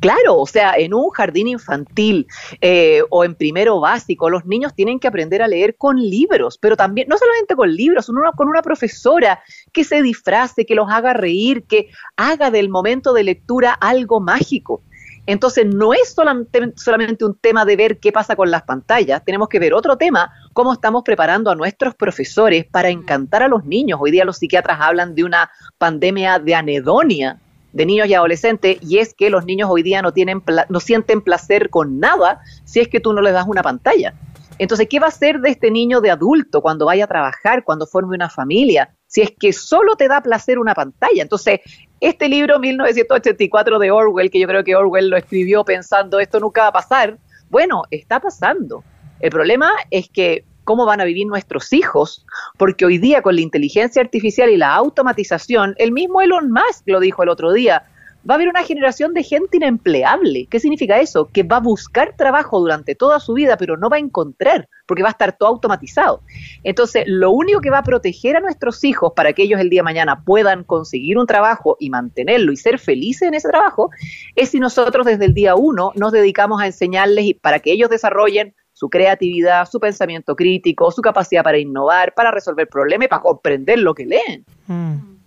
Claro, 0.01 0.39
o 0.39 0.47
sea, 0.47 0.77
en 0.79 0.95
un 0.95 1.11
jardín 1.11 1.47
infantil 1.47 2.27
eh, 2.63 3.03
o 3.11 3.23
en 3.23 3.35
primero 3.35 3.81
básico, 3.81 4.31
los 4.31 4.47
niños 4.47 4.75
tienen 4.75 4.99
que 4.99 5.07
aprender 5.07 5.43
a 5.43 5.49
leer 5.49 5.77
con 5.77 5.97
libros, 5.97 6.57
pero 6.57 6.75
también, 6.75 7.07
no 7.07 7.19
solamente 7.19 7.55
con 7.55 7.71
libros, 7.71 8.11
con 8.35 8.49
una 8.49 8.63
profesora 8.63 9.43
que 9.75 9.85
se 9.85 10.01
disfrace, 10.01 10.65
que 10.65 10.75
los 10.75 10.91
haga 10.91 11.13
reír, 11.13 11.65
que 11.65 11.91
haga 12.17 12.51
del 12.51 12.71
momento 12.71 13.13
de 13.13 13.25
lectura 13.25 13.75
algo 13.75 14.21
mágico. 14.21 14.83
Entonces, 15.31 15.65
no 15.65 15.95
es 15.95 16.13
solamente, 16.13 16.73
solamente 16.75 17.25
un 17.25 17.37
tema 17.37 17.65
de 17.65 17.77
ver 17.77 18.01
qué 18.01 18.11
pasa 18.11 18.35
con 18.35 18.51
las 18.51 18.63
pantallas, 18.65 19.25
tenemos 19.25 19.49
que 19.49 19.61
ver 19.61 19.73
otro 19.73 19.97
tema, 19.97 20.33
cómo 20.53 20.73
estamos 20.73 21.05
preparando 21.05 21.53
a 21.53 21.55
nuestros 21.55 21.95
profesores 21.95 22.67
para 22.67 22.89
encantar 22.89 23.45
a 23.45 23.49
los 23.49 23.65
niños. 23.65 24.01
Hoy 24.03 24.11
día 24.11 24.25
los 24.25 24.39
psiquiatras 24.39 24.79
hablan 24.81 25.15
de 25.15 25.23
una 25.23 25.49
pandemia 25.79 26.41
de 26.41 26.57
anedonia 26.57 27.39
de 27.73 27.87
niños 27.87 28.09
y 28.09 28.15
adolescentes 28.15 28.79
y 28.83 28.99
es 28.99 29.15
que 29.15 29.31
los 29.31 29.45
niños 29.45 29.71
hoy 29.71 29.85
día 29.85 30.03
no 30.03 30.13
tienen 30.13 30.43
no 30.69 30.81
sienten 30.81 31.21
placer 31.21 31.71
con 31.71 32.01
nada 32.01 32.41
si 32.65 32.81
es 32.81 32.89
que 32.89 32.99
tú 32.99 33.13
no 33.13 33.21
les 33.21 33.33
das 33.33 33.47
una 33.47 33.63
pantalla. 33.63 34.13
Entonces, 34.59 34.89
¿qué 34.91 34.99
va 34.99 35.07
a 35.07 35.11
hacer 35.11 35.39
de 35.39 35.51
este 35.51 35.71
niño 35.71 36.01
de 36.01 36.11
adulto 36.11 36.61
cuando 36.61 36.87
vaya 36.87 37.05
a 37.05 37.07
trabajar, 37.07 37.63
cuando 37.63 37.87
forme 37.87 38.17
una 38.17 38.29
familia, 38.29 38.95
si 39.07 39.23
es 39.23 39.31
que 39.39 39.53
solo 39.53 39.95
te 39.95 40.09
da 40.09 40.21
placer 40.23 40.59
una 40.59 40.75
pantalla? 40.75 41.23
Entonces, 41.23 41.61
este 42.01 42.29
libro 42.29 42.59
1984 42.59 43.79
de 43.79 43.91
Orwell, 43.91 44.31
que 44.31 44.41
yo 44.41 44.49
creo 44.49 44.65
que 44.65 44.75
Orwell 44.75 45.11
lo 45.11 45.17
escribió 45.17 45.65
pensando 45.65 46.19
esto 46.19 46.41
nunca 46.41 46.63
va 46.63 46.69
a 46.69 46.73
pasar, 46.73 47.19
bueno, 47.51 47.83
está 47.91 48.21
pasando. 48.21 48.83
El 49.21 49.31
problema 49.31 49.71
es 49.91 50.09
que 50.09 50.45
cómo 50.65 50.87
van 50.87 51.01
a 51.01 51.05
vivir 51.05 51.27
nuestros 51.27 51.73
hijos, 51.73 52.25
porque 52.57 52.85
hoy 52.85 52.99
día 52.99 53.23
con 53.23 53.35
la 53.35 53.41
inteligencia 53.41 54.01
artificial 54.01 54.51
y 54.51 54.57
la 54.57 54.75
automatización, 54.75 55.75
el 55.79 55.93
mismo 55.93 56.23
Elon 56.23 56.51
Musk 56.51 56.85
lo 56.87 57.01
dijo 57.01 57.23
el 57.23 57.29
otro 57.29 57.53
día, 57.53 57.85
va 58.29 58.35
a 58.35 58.37
haber 58.37 58.49
una 58.49 58.65
generación 58.65 59.15
de 59.15 59.23
gente 59.23 59.57
inempleable. 59.57 60.47
¿Qué 60.51 60.61
significa 60.61 61.01
eso? 61.01 61.29
Que 61.33 61.43
va 61.43 61.57
a 61.57 61.61
buscar 61.61 62.15
trabajo 62.17 62.61
durante 62.61 62.95
toda 62.95 63.21
su 63.21 63.35
vida, 63.35 63.57
pero 63.57 63.77
no 63.77 63.89
va 63.89 63.97
a 63.97 64.01
encontrar, 64.01 64.69
porque 64.87 65.03
va 65.03 65.09
a 65.09 65.13
estar 65.13 65.37
todo 65.37 65.49
automatizado. 65.49 66.21
Entonces, 66.63 67.05
lo 67.07 67.31
único 67.31 67.61
que 67.61 67.71
va 67.71 67.79
a 67.79 67.83
proteger 67.83 68.37
a 68.37 68.41
nuestros 68.41 68.85
hijos 68.85 69.13
para 69.15 69.33
que 69.33 69.43
ellos 69.43 69.61
el 69.61 69.71
día 69.71 69.81
de 69.81 69.85
mañana 69.85 70.23
puedan 70.25 70.65
conseguir 70.65 71.19
un 71.19 71.27
trabajo 71.27 71.77
y 71.81 71.91
mantenerlo 71.91 72.53
y 72.53 72.57
ser 72.57 72.79
felices 72.79 73.29
en 73.29 73.35
ese 73.35 73.49
trabajo, 73.49 73.91
es 74.37 74.51
si 74.51 74.61
nosotros 74.61 75.07
desde 75.07 75.25
el 75.25 75.35
día 75.35 75.55
uno 75.55 75.93
nos 75.95 76.13
dedicamos 76.13 76.61
a 76.61 76.67
enseñarles 76.67 77.35
para 77.41 77.61
que 77.61 77.73
ellos 77.73 77.89
desarrollen 77.89 78.55
su 78.73 78.89
creatividad, 78.89 79.69
su 79.69 79.79
pensamiento 79.79 80.35
crítico, 80.35 80.91
su 80.91 81.03
capacidad 81.03 81.43
para 81.43 81.59
innovar, 81.59 82.15
para 82.15 82.31
resolver 82.31 82.67
problemas, 82.69 83.09
para 83.09 83.23
comprender 83.23 83.79
lo 83.79 83.95
que 83.95 84.07
leen. 84.07 84.45
Mm. 84.67 85.20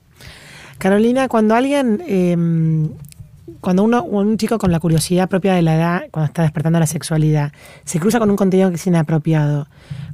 Carolina, 0.83 1.29
cuando 1.29 1.55
alguien, 1.55 2.03
em, 2.05 2.89
cuando 3.61 3.85
uno, 3.85 4.03
un 4.03 4.37
chico 4.37 4.57
con 4.57 4.69
la 4.69 4.81
curiosidad 4.81 5.29
propia 5.29 5.53
de 5.53 5.61
la 5.61 5.75
edad, 5.75 6.01
cuando 6.11 6.25
está 6.25 6.41
despertando 6.41 6.77
la 6.77 6.87
sexualidad, 6.87 7.53
se 7.85 8.01
cruza 8.01 8.19
con 8.19 8.29
un 8.29 8.35
contenido 8.35 8.69
que 8.69 8.75
es 8.75 8.85
inapropiado, 8.85 9.67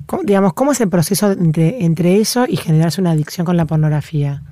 ¿cómo, 0.06 0.22
digamos, 0.22 0.54
¿cómo 0.54 0.72
es 0.72 0.80
el 0.80 0.90
proceso 0.90 1.32
entre, 1.32 1.84
entre 1.84 2.18
eso 2.18 2.46
y 2.48 2.56
generarse 2.56 3.02
una 3.02 3.14
adicción 3.14 3.48
con 3.48 3.58
la 3.58 3.66
pornografía? 3.66 4.44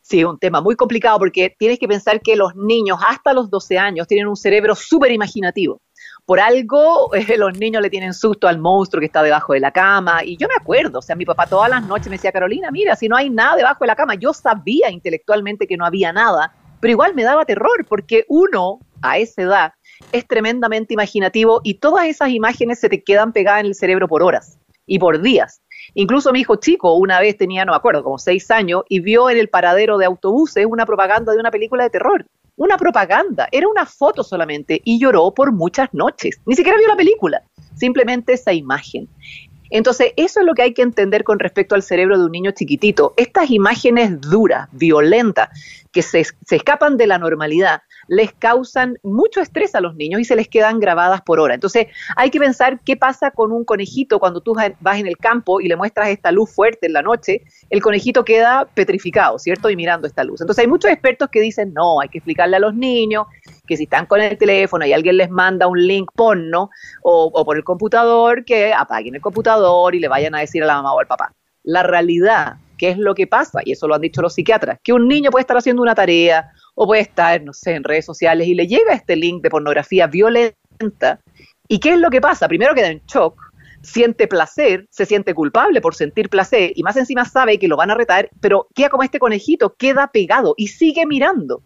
Sí, 0.00 0.22
un 0.22 0.38
tema 0.38 0.60
muy 0.60 0.76
complicado 0.76 1.18
porque 1.18 1.52
tienes 1.58 1.80
que 1.80 1.88
pensar 1.88 2.20
que 2.20 2.36
los 2.36 2.54
niños 2.54 3.00
hasta 3.04 3.32
los 3.32 3.50
12 3.50 3.78
años 3.78 4.06
tienen 4.06 4.28
un 4.28 4.36
cerebro 4.36 4.76
súper 4.76 5.10
imaginativo 5.10 5.80
por 6.26 6.40
algo 6.40 7.14
eh, 7.14 7.38
los 7.38 7.56
niños 7.56 7.80
le 7.80 7.88
tienen 7.88 8.12
susto 8.12 8.48
al 8.48 8.58
monstruo 8.58 9.00
que 9.00 9.06
está 9.06 9.22
debajo 9.22 9.54
de 9.54 9.60
la 9.60 9.70
cama. 9.70 10.22
Y 10.24 10.36
yo 10.36 10.48
me 10.48 10.54
acuerdo, 10.60 10.98
o 10.98 11.02
sea, 11.02 11.16
mi 11.16 11.24
papá 11.24 11.46
todas 11.46 11.70
las 11.70 11.86
noches 11.86 12.08
me 12.08 12.16
decía, 12.16 12.32
Carolina, 12.32 12.70
mira, 12.70 12.96
si 12.96 13.08
no 13.08 13.16
hay 13.16 13.30
nada 13.30 13.56
debajo 13.56 13.78
de 13.80 13.86
la 13.86 13.96
cama, 13.96 14.16
yo 14.16 14.34
sabía 14.34 14.90
intelectualmente 14.90 15.66
que 15.66 15.76
no 15.76 15.86
había 15.86 16.12
nada, 16.12 16.52
pero 16.80 16.90
igual 16.90 17.14
me 17.14 17.22
daba 17.22 17.46
terror 17.46 17.86
porque 17.88 18.26
uno 18.28 18.80
a 19.00 19.18
esa 19.18 19.42
edad 19.42 19.72
es 20.12 20.26
tremendamente 20.26 20.92
imaginativo 20.92 21.60
y 21.62 21.74
todas 21.74 22.06
esas 22.06 22.30
imágenes 22.30 22.80
se 22.80 22.88
te 22.88 23.02
quedan 23.02 23.32
pegadas 23.32 23.60
en 23.60 23.66
el 23.66 23.74
cerebro 23.74 24.08
por 24.08 24.22
horas 24.22 24.58
y 24.84 24.98
por 24.98 25.22
días. 25.22 25.62
Incluso 25.98 26.32
mi 26.32 26.40
hijo 26.40 26.56
chico 26.56 26.94
una 26.94 27.18
vez 27.18 27.36
tenía, 27.36 27.64
no 27.64 27.72
me 27.72 27.76
acuerdo, 27.76 28.04
como 28.04 28.18
seis 28.18 28.50
años 28.50 28.82
y 28.88 29.00
vio 29.00 29.28
en 29.28 29.38
el 29.38 29.48
paradero 29.48 29.98
de 29.98 30.04
autobuses 30.04 30.64
una 30.66 30.86
propaganda 30.86 31.32
de 31.32 31.40
una 31.40 31.50
película 31.50 31.82
de 31.82 31.90
terror 31.90 32.26
una 32.56 32.76
propaganda, 32.78 33.48
era 33.52 33.68
una 33.68 33.86
foto 33.86 34.24
solamente 34.24 34.80
y 34.82 34.98
lloró 34.98 35.30
por 35.32 35.52
muchas 35.52 35.92
noches. 35.92 36.40
Ni 36.46 36.56
siquiera 36.56 36.78
vio 36.78 36.88
la 36.88 36.96
película, 36.96 37.42
simplemente 37.76 38.32
esa 38.32 38.52
imagen. 38.52 39.08
Entonces, 39.68 40.12
eso 40.16 40.40
es 40.40 40.46
lo 40.46 40.54
que 40.54 40.62
hay 40.62 40.74
que 40.74 40.82
entender 40.82 41.24
con 41.24 41.38
respecto 41.38 41.74
al 41.74 41.82
cerebro 41.82 42.18
de 42.18 42.24
un 42.24 42.32
niño 42.32 42.52
chiquitito. 42.52 43.14
Estas 43.16 43.50
imágenes 43.50 44.20
duras, 44.20 44.68
violentas, 44.72 45.48
que 45.96 46.02
se, 46.02 46.24
se 46.24 46.56
escapan 46.56 46.98
de 46.98 47.06
la 47.06 47.16
normalidad, 47.16 47.80
les 48.06 48.30
causan 48.34 48.98
mucho 49.02 49.40
estrés 49.40 49.74
a 49.74 49.80
los 49.80 49.96
niños 49.96 50.20
y 50.20 50.26
se 50.26 50.36
les 50.36 50.46
quedan 50.46 50.78
grabadas 50.78 51.22
por 51.22 51.40
hora. 51.40 51.54
Entonces, 51.54 51.86
hay 52.16 52.28
que 52.28 52.38
pensar 52.38 52.80
qué 52.84 52.98
pasa 52.98 53.30
con 53.30 53.50
un 53.50 53.64
conejito 53.64 54.18
cuando 54.18 54.42
tú 54.42 54.54
vas 54.80 55.00
en 55.00 55.06
el 55.06 55.16
campo 55.16 55.58
y 55.58 55.68
le 55.68 55.76
muestras 55.76 56.10
esta 56.10 56.32
luz 56.32 56.54
fuerte 56.54 56.88
en 56.88 56.92
la 56.92 57.00
noche, 57.00 57.44
el 57.70 57.80
conejito 57.80 58.26
queda 58.26 58.68
petrificado, 58.74 59.38
¿cierto? 59.38 59.70
Y 59.70 59.76
mirando 59.76 60.06
esta 60.06 60.22
luz. 60.22 60.42
Entonces, 60.42 60.64
hay 60.64 60.68
muchos 60.68 60.90
expertos 60.90 61.30
que 61.30 61.40
dicen, 61.40 61.72
no, 61.72 61.98
hay 62.02 62.10
que 62.10 62.18
explicarle 62.18 62.56
a 62.56 62.60
los 62.60 62.74
niños 62.74 63.24
que 63.66 63.78
si 63.78 63.84
están 63.84 64.04
con 64.04 64.20
el 64.20 64.36
teléfono 64.36 64.84
y 64.84 64.92
alguien 64.92 65.16
les 65.16 65.30
manda 65.30 65.66
un 65.66 65.80
link 65.80 66.10
porno 66.14 66.68
o, 67.04 67.30
o 67.32 67.44
por 67.46 67.56
el 67.56 67.64
computador, 67.64 68.44
que 68.44 68.74
apaguen 68.74 69.14
el 69.14 69.22
computador 69.22 69.94
y 69.94 70.00
le 70.00 70.08
vayan 70.08 70.34
a 70.34 70.40
decir 70.40 70.62
a 70.62 70.66
la 70.66 70.74
mamá 70.74 70.92
o 70.92 71.00
al 71.00 71.06
papá. 71.06 71.32
La 71.62 71.82
realidad 71.82 72.58
¿Qué 72.76 72.90
es 72.90 72.98
lo 72.98 73.14
que 73.14 73.26
pasa? 73.26 73.60
Y 73.64 73.72
eso 73.72 73.88
lo 73.88 73.94
han 73.94 74.00
dicho 74.00 74.22
los 74.22 74.34
psiquiatras, 74.34 74.78
que 74.82 74.92
un 74.92 75.08
niño 75.08 75.30
puede 75.30 75.42
estar 75.42 75.56
haciendo 75.56 75.82
una 75.82 75.94
tarea 75.94 76.50
o 76.74 76.86
puede 76.86 77.02
estar, 77.02 77.42
no 77.42 77.52
sé, 77.52 77.74
en 77.74 77.84
redes 77.84 78.04
sociales 78.04 78.46
y 78.46 78.54
le 78.54 78.66
llega 78.66 78.92
este 78.92 79.16
link 79.16 79.42
de 79.42 79.50
pornografía 79.50 80.06
violenta. 80.06 81.20
¿Y 81.68 81.78
qué 81.78 81.94
es 81.94 81.98
lo 81.98 82.10
que 82.10 82.20
pasa? 82.20 82.48
Primero 82.48 82.74
queda 82.74 82.88
en 82.88 83.02
shock, 83.06 83.40
siente 83.82 84.28
placer, 84.28 84.86
se 84.90 85.06
siente 85.06 85.34
culpable 85.34 85.80
por 85.80 85.94
sentir 85.94 86.28
placer 86.28 86.72
y 86.74 86.82
más 86.82 86.96
encima 86.96 87.24
sabe 87.24 87.58
que 87.58 87.68
lo 87.68 87.76
van 87.76 87.90
a 87.90 87.94
retar, 87.94 88.28
pero 88.40 88.68
queda 88.74 88.90
como 88.90 89.02
este 89.02 89.18
conejito, 89.18 89.74
queda 89.74 90.08
pegado 90.08 90.54
y 90.56 90.68
sigue 90.68 91.06
mirando 91.06 91.62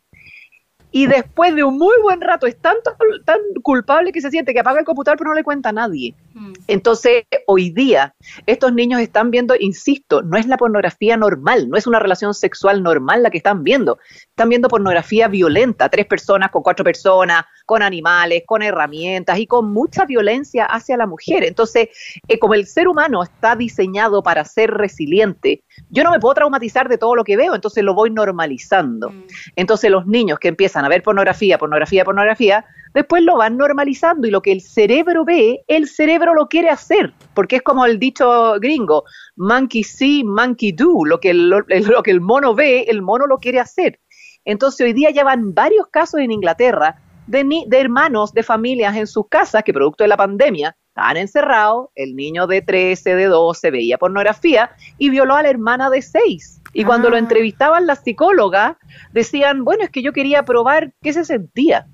y 0.93 1.07
después 1.07 1.55
de 1.55 1.65
un 1.65 1.79
muy 1.79 1.95
buen 2.03 2.21
rato 2.21 2.47
es 2.47 2.57
tan, 2.57 2.77
tan 3.25 3.39
culpable 3.63 4.13
que 4.13 4.21
se 4.21 4.31
siente 4.31 4.53
que 4.53 4.61
apaga 4.61 4.81
el 4.81 4.85
computador 4.85 5.19
pero 5.19 5.31
no 5.31 5.35
le 5.35 5.45
cuenta 5.45 5.69
a 5.69 5.73
nadie. 5.73 6.15
Mm. 6.35 6.53
Entonces, 6.69 7.25
hoy 7.47 7.71
día, 7.71 8.15
estos 8.47 8.73
niños 8.73 9.01
están 9.01 9.31
viendo, 9.31 9.55
insisto, 9.59 10.23
no 10.23 10.37
es 10.37 10.47
la 10.47 10.57
pornografía 10.57 11.17
normal, 11.17 11.69
no 11.69 11.77
es 11.77 11.87
una 11.87 11.99
relación 11.99 12.35
sexual 12.35 12.83
normal 12.83 13.23
la 13.23 13.31
que 13.31 13.39
están 13.39 13.65
viendo. 13.65 13.99
Están 14.29 14.49
viendo 14.49 14.69
pornografía 14.69 15.29
violenta, 15.29 15.89
tres 15.89 16.07
personas 16.07 16.51
con 16.51 16.63
cuatro 16.63 16.85
personas, 16.85 17.45
con 17.67 17.83
animales, 17.83 18.43
con 18.47 18.63
herramientas 18.63 19.39
y 19.39 19.47
con 19.47 19.73
mucha 19.73 20.05
violencia 20.05 20.65
hacia 20.65 20.97
la 20.97 21.07
mujer. 21.07 21.45
Entonces, 21.45 21.89
eh, 22.29 22.39
como 22.39 22.55
el 22.55 22.67
ser 22.67 22.89
humano 22.89 23.23
está 23.23 23.57
diseñado 23.57 24.23
para 24.23 24.45
ser 24.45 24.71
resiliente, 24.71 25.63
yo 25.89 26.05
no 26.05 26.11
me 26.11 26.21
puedo 26.21 26.35
traumatizar 26.35 26.89
de 26.89 26.99
todo 26.99 27.15
lo 27.15 27.25
que 27.25 27.37
veo, 27.37 27.55
entonces 27.55 27.85
lo 27.85 27.95
voy 27.95 28.11
normalizando. 28.11 29.11
Mm. 29.11 29.25
Entonces, 29.57 29.91
los 29.91 30.07
niños 30.07 30.39
que 30.39 30.49
empiezan 30.49 30.85
a 30.85 30.89
ver 30.89 31.03
pornografía, 31.03 31.59
pornografía, 31.59 32.05
pornografía, 32.05 32.65
después 32.95 33.23
lo 33.23 33.37
van 33.37 33.57
normalizando 33.57 34.27
y 34.27 34.31
lo 34.31 34.43
que 34.43 34.53
el 34.53 34.61
cerebro 34.61 35.25
ve, 35.25 35.65
el 35.69 35.89
cerebro 35.89 36.35
lo 36.35 36.49
quiere 36.49 36.71
hacer, 36.71 37.13
porque 37.35 37.57
es 37.57 37.63
como 37.63 37.85
el 37.85 37.99
dicho 37.99 38.55
gringo, 38.61 39.05
monkey 39.37 39.83
see, 39.85 40.25
monkey 40.25 40.73
do, 40.73 41.05
lo 41.05 41.21
que 41.21 41.31
el, 41.31 41.49
lo 41.49 42.03
que 42.03 42.11
el 42.11 42.21
mono 42.21 42.55
ve, 42.55 42.87
el 42.89 43.03
mono 43.03 43.27
lo 43.27 43.39
quiere 43.39 43.61
hacer. 43.61 44.01
Entonces 44.45 44.85
hoy 44.85 44.93
día 44.93 45.11
ya 45.11 45.25
van 45.25 45.55
varios 45.55 45.87
casos 45.89 46.21
en 46.21 46.31
Inglaterra 46.31 47.01
de, 47.27 47.65
de 47.67 47.81
hermanos 47.81 48.33
de 48.33 48.43
familias 48.43 48.97
en 48.97 49.07
sus 49.07 49.29
casas 49.29 49.63
que 49.63 49.73
producto 49.73 50.05
de 50.05 50.09
la 50.09 50.17
pandemia 50.17 50.77
estaban 50.89 51.17
encerrados, 51.19 51.89
el 51.95 52.17
niño 52.17 52.47
de 52.47 52.63
13, 52.63 53.15
de 53.15 53.27
12 53.27 53.71
veía 53.71 53.99
pornografía 53.99 54.73
y 54.99 55.11
violó 55.11 55.37
a 55.37 55.43
la 55.43 55.51
hermana 55.51 55.89
de 55.91 56.03
6 56.03 56.61
y 56.73 56.85
cuando 56.85 57.11
lo 57.11 57.17
ah. 57.17 57.21
entrevistaban 57.21 57.87
las 57.87 58.03
psicólogas, 58.03 58.77
decían, 59.13 59.65
bueno, 59.65 59.85
es 59.85 59.91
que 59.91 60.03
yo 60.03 60.13
quería 60.13 60.45
probar 60.45 60.93
qué 61.03 61.13
se 61.13 61.25
sentía, 61.25 61.87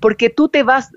porque 0.00 0.30
tú 0.30 0.48
te 0.48 0.62
vas, 0.62 0.90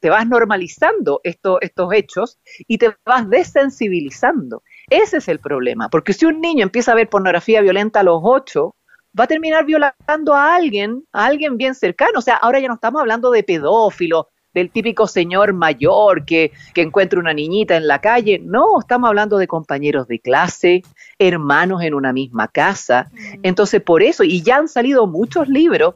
te, 0.00 0.10
vas 0.10 0.26
normalizando 0.26 1.20
estos 1.24 1.92
hechos 1.92 2.38
y 2.66 2.78
te 2.78 2.96
vas 3.04 3.28
desensibilizando. 3.28 4.62
Ese 4.88 5.18
es 5.18 5.28
el 5.28 5.38
problema, 5.38 5.88
porque 5.88 6.12
si 6.12 6.26
un 6.26 6.40
niño 6.40 6.62
empieza 6.62 6.92
a 6.92 6.96
ver 6.96 7.08
pornografía 7.08 7.60
violenta 7.60 8.00
a 8.00 8.04
los 8.04 8.20
ocho, 8.22 8.76
va 9.18 9.24
a 9.24 9.28
terminar 9.28 9.64
violando 9.64 10.34
a 10.34 10.54
alguien, 10.54 11.04
a 11.12 11.26
alguien 11.26 11.56
bien 11.56 11.74
cercano. 11.74 12.18
O 12.18 12.22
sea, 12.22 12.36
ahora 12.36 12.60
ya 12.60 12.68
no 12.68 12.74
estamos 12.74 13.00
hablando 13.00 13.30
de 13.30 13.42
pedófilos, 13.42 14.26
del 14.52 14.70
típico 14.70 15.06
señor 15.06 15.52
mayor 15.52 16.24
que, 16.24 16.52
que 16.74 16.82
encuentra 16.82 17.20
una 17.20 17.32
niñita 17.32 17.76
en 17.76 17.86
la 17.86 18.00
calle. 18.00 18.40
No, 18.42 18.80
estamos 18.80 19.08
hablando 19.08 19.38
de 19.38 19.46
compañeros 19.46 20.08
de 20.08 20.20
clase, 20.20 20.82
hermanos 21.18 21.82
en 21.82 21.94
una 21.94 22.12
misma 22.12 22.48
casa. 22.48 23.10
Mm. 23.12 23.40
Entonces, 23.44 23.82
por 23.82 24.02
eso, 24.02 24.24
y 24.24 24.42
ya 24.42 24.56
han 24.56 24.68
salido 24.68 25.06
muchos 25.06 25.48
libros 25.48 25.94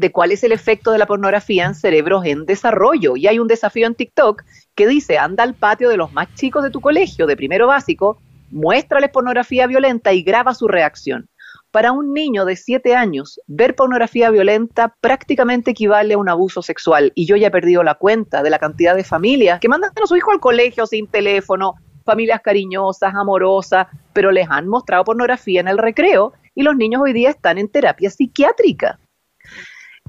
de 0.00 0.10
cuál 0.10 0.32
es 0.32 0.42
el 0.42 0.52
efecto 0.52 0.92
de 0.92 0.98
la 0.98 1.04
pornografía 1.04 1.66
en 1.66 1.74
cerebros 1.74 2.24
en 2.24 2.46
desarrollo. 2.46 3.16
Y 3.16 3.26
hay 3.26 3.38
un 3.38 3.48
desafío 3.48 3.86
en 3.86 3.94
TikTok 3.94 4.42
que 4.74 4.88
dice, 4.88 5.18
anda 5.18 5.44
al 5.44 5.52
patio 5.52 5.90
de 5.90 5.98
los 5.98 6.10
más 6.14 6.34
chicos 6.34 6.64
de 6.64 6.70
tu 6.70 6.80
colegio, 6.80 7.26
de 7.26 7.36
primero 7.36 7.66
básico, 7.66 8.18
muéstrales 8.50 9.10
pornografía 9.10 9.66
violenta 9.66 10.14
y 10.14 10.22
graba 10.22 10.54
su 10.54 10.68
reacción. 10.68 11.28
Para 11.70 11.92
un 11.92 12.14
niño 12.14 12.46
de 12.46 12.56
7 12.56 12.96
años, 12.96 13.38
ver 13.46 13.74
pornografía 13.74 14.30
violenta 14.30 14.96
prácticamente 15.02 15.72
equivale 15.72 16.14
a 16.14 16.18
un 16.18 16.30
abuso 16.30 16.62
sexual. 16.62 17.12
Y 17.14 17.26
yo 17.26 17.36
ya 17.36 17.48
he 17.48 17.50
perdido 17.50 17.82
la 17.82 17.94
cuenta 17.94 18.42
de 18.42 18.48
la 18.48 18.58
cantidad 18.58 18.96
de 18.96 19.04
familias 19.04 19.60
que 19.60 19.68
mandan 19.68 19.90
a 20.02 20.06
su 20.06 20.16
hijo 20.16 20.32
al 20.32 20.40
colegio 20.40 20.86
sin 20.86 21.08
teléfono, 21.08 21.74
familias 22.06 22.40
cariñosas, 22.40 23.14
amorosas, 23.14 23.86
pero 24.14 24.32
les 24.32 24.48
han 24.48 24.66
mostrado 24.66 25.04
pornografía 25.04 25.60
en 25.60 25.68
el 25.68 25.76
recreo 25.76 26.32
y 26.54 26.62
los 26.62 26.74
niños 26.74 27.02
hoy 27.04 27.12
día 27.12 27.28
están 27.28 27.58
en 27.58 27.68
terapia 27.68 28.08
psiquiátrica. 28.08 28.98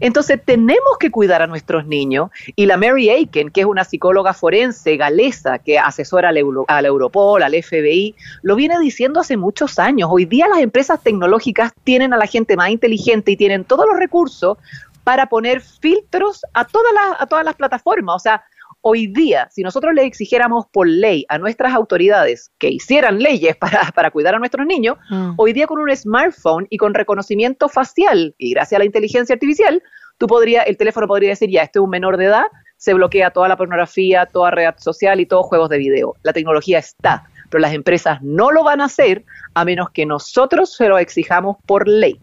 Entonces 0.01 0.41
tenemos 0.43 0.98
que 1.00 1.12
cuidar 1.12 1.41
a 1.41 1.48
nuestros 1.48 1.86
niños 1.86 2.31
y 2.55 2.65
la 2.65 2.75
Mary 2.75 3.10
Aiken, 3.10 3.51
que 3.51 3.62
es 3.62 3.67
una 3.67 3.86
psicóloga 3.86 4.34
forense 4.34 4.98
galesa 4.98 5.60
que 5.60 5.79
asesora 5.79 6.29
al, 6.29 6.36
la 6.36 6.88
Europol, 6.88 7.43
al 7.43 7.53
FBI, 7.53 8.15
lo 8.41 8.55
viene 8.55 8.79
diciendo 8.79 9.20
hace 9.20 9.38
muchos 9.38 9.79
años. 9.79 10.10
Hoy 10.12 10.25
día 10.25 10.48
las 10.48 10.60
empresas 10.60 11.01
tecnológicas 11.01 11.72
tienen 11.84 12.13
a 12.13 12.17
la 12.17 12.25
gente 12.25 12.58
más 12.58 12.72
inteligente 12.72 13.31
y 13.31 13.38
tienen 13.38 13.63
todos 13.63 13.86
los 13.88 13.98
recursos 13.98 14.58
para 15.03 15.27
poner 15.27 15.62
filtros 15.62 16.41
a 16.53 16.65
todas 16.65 16.93
las, 16.93 17.22
a 17.22 17.25
todas 17.27 17.46
las 17.46 17.55
plataformas. 17.55 18.15
O 18.15 18.20
sea, 18.20 18.43
Hoy 18.83 19.05
día, 19.05 19.47
si 19.51 19.61
nosotros 19.61 19.93
le 19.93 20.05
exigiéramos 20.05 20.65
por 20.71 20.88
ley 20.88 21.23
a 21.29 21.38
nuestras 21.38 21.71
autoridades 21.73 22.51
que 22.57 22.69
hicieran 22.69 23.19
leyes 23.19 23.55
para, 23.95 24.09
cuidar 24.09 24.33
a 24.35 24.39
nuestros 24.39 24.65
niños, 24.65 24.97
mm. 25.09 25.33
hoy 25.38 25.53
día 25.53 25.67
con 25.67 25.79
un 25.79 25.95
smartphone 25.95 26.65
y 26.69 26.77
con 26.77 26.95
reconocimiento 26.95 27.69
facial 27.69 28.33
y 28.39 28.51
gracias 28.51 28.77
a 28.77 28.79
la 28.79 28.85
inteligencia 28.85 29.33
artificial, 29.33 29.83
tú 30.17 30.25
podría, 30.25 30.63
el 30.63 30.77
teléfono 30.77 31.07
podría 31.07 31.29
decir, 31.29 31.50
ya, 31.51 31.61
este 31.61 31.77
es 31.77 31.83
un 31.83 31.91
menor 31.91 32.17
de 32.17 32.25
edad, 32.25 32.45
se 32.77 32.95
bloquea 32.95 33.29
toda 33.29 33.47
la 33.47 33.55
pornografía, 33.55 34.25
toda 34.25 34.50
red 34.50 34.73
social 34.77 35.19
y 35.19 35.27
todos 35.27 35.45
juegos 35.45 35.69
de 35.69 35.77
video. 35.77 36.15
La 36.23 36.33
tecnología 36.33 36.79
está, 36.79 37.25
pero 37.51 37.61
las 37.61 37.73
empresas 37.73 38.19
no 38.23 38.50
lo 38.50 38.63
van 38.63 38.81
a 38.81 38.85
hacer 38.85 39.23
a 39.53 39.63
menos 39.63 39.91
que 39.91 40.07
nosotros 40.07 40.73
se 40.73 40.88
lo 40.88 40.97
exijamos 40.97 41.57
por 41.67 41.88
ley. 41.88 42.19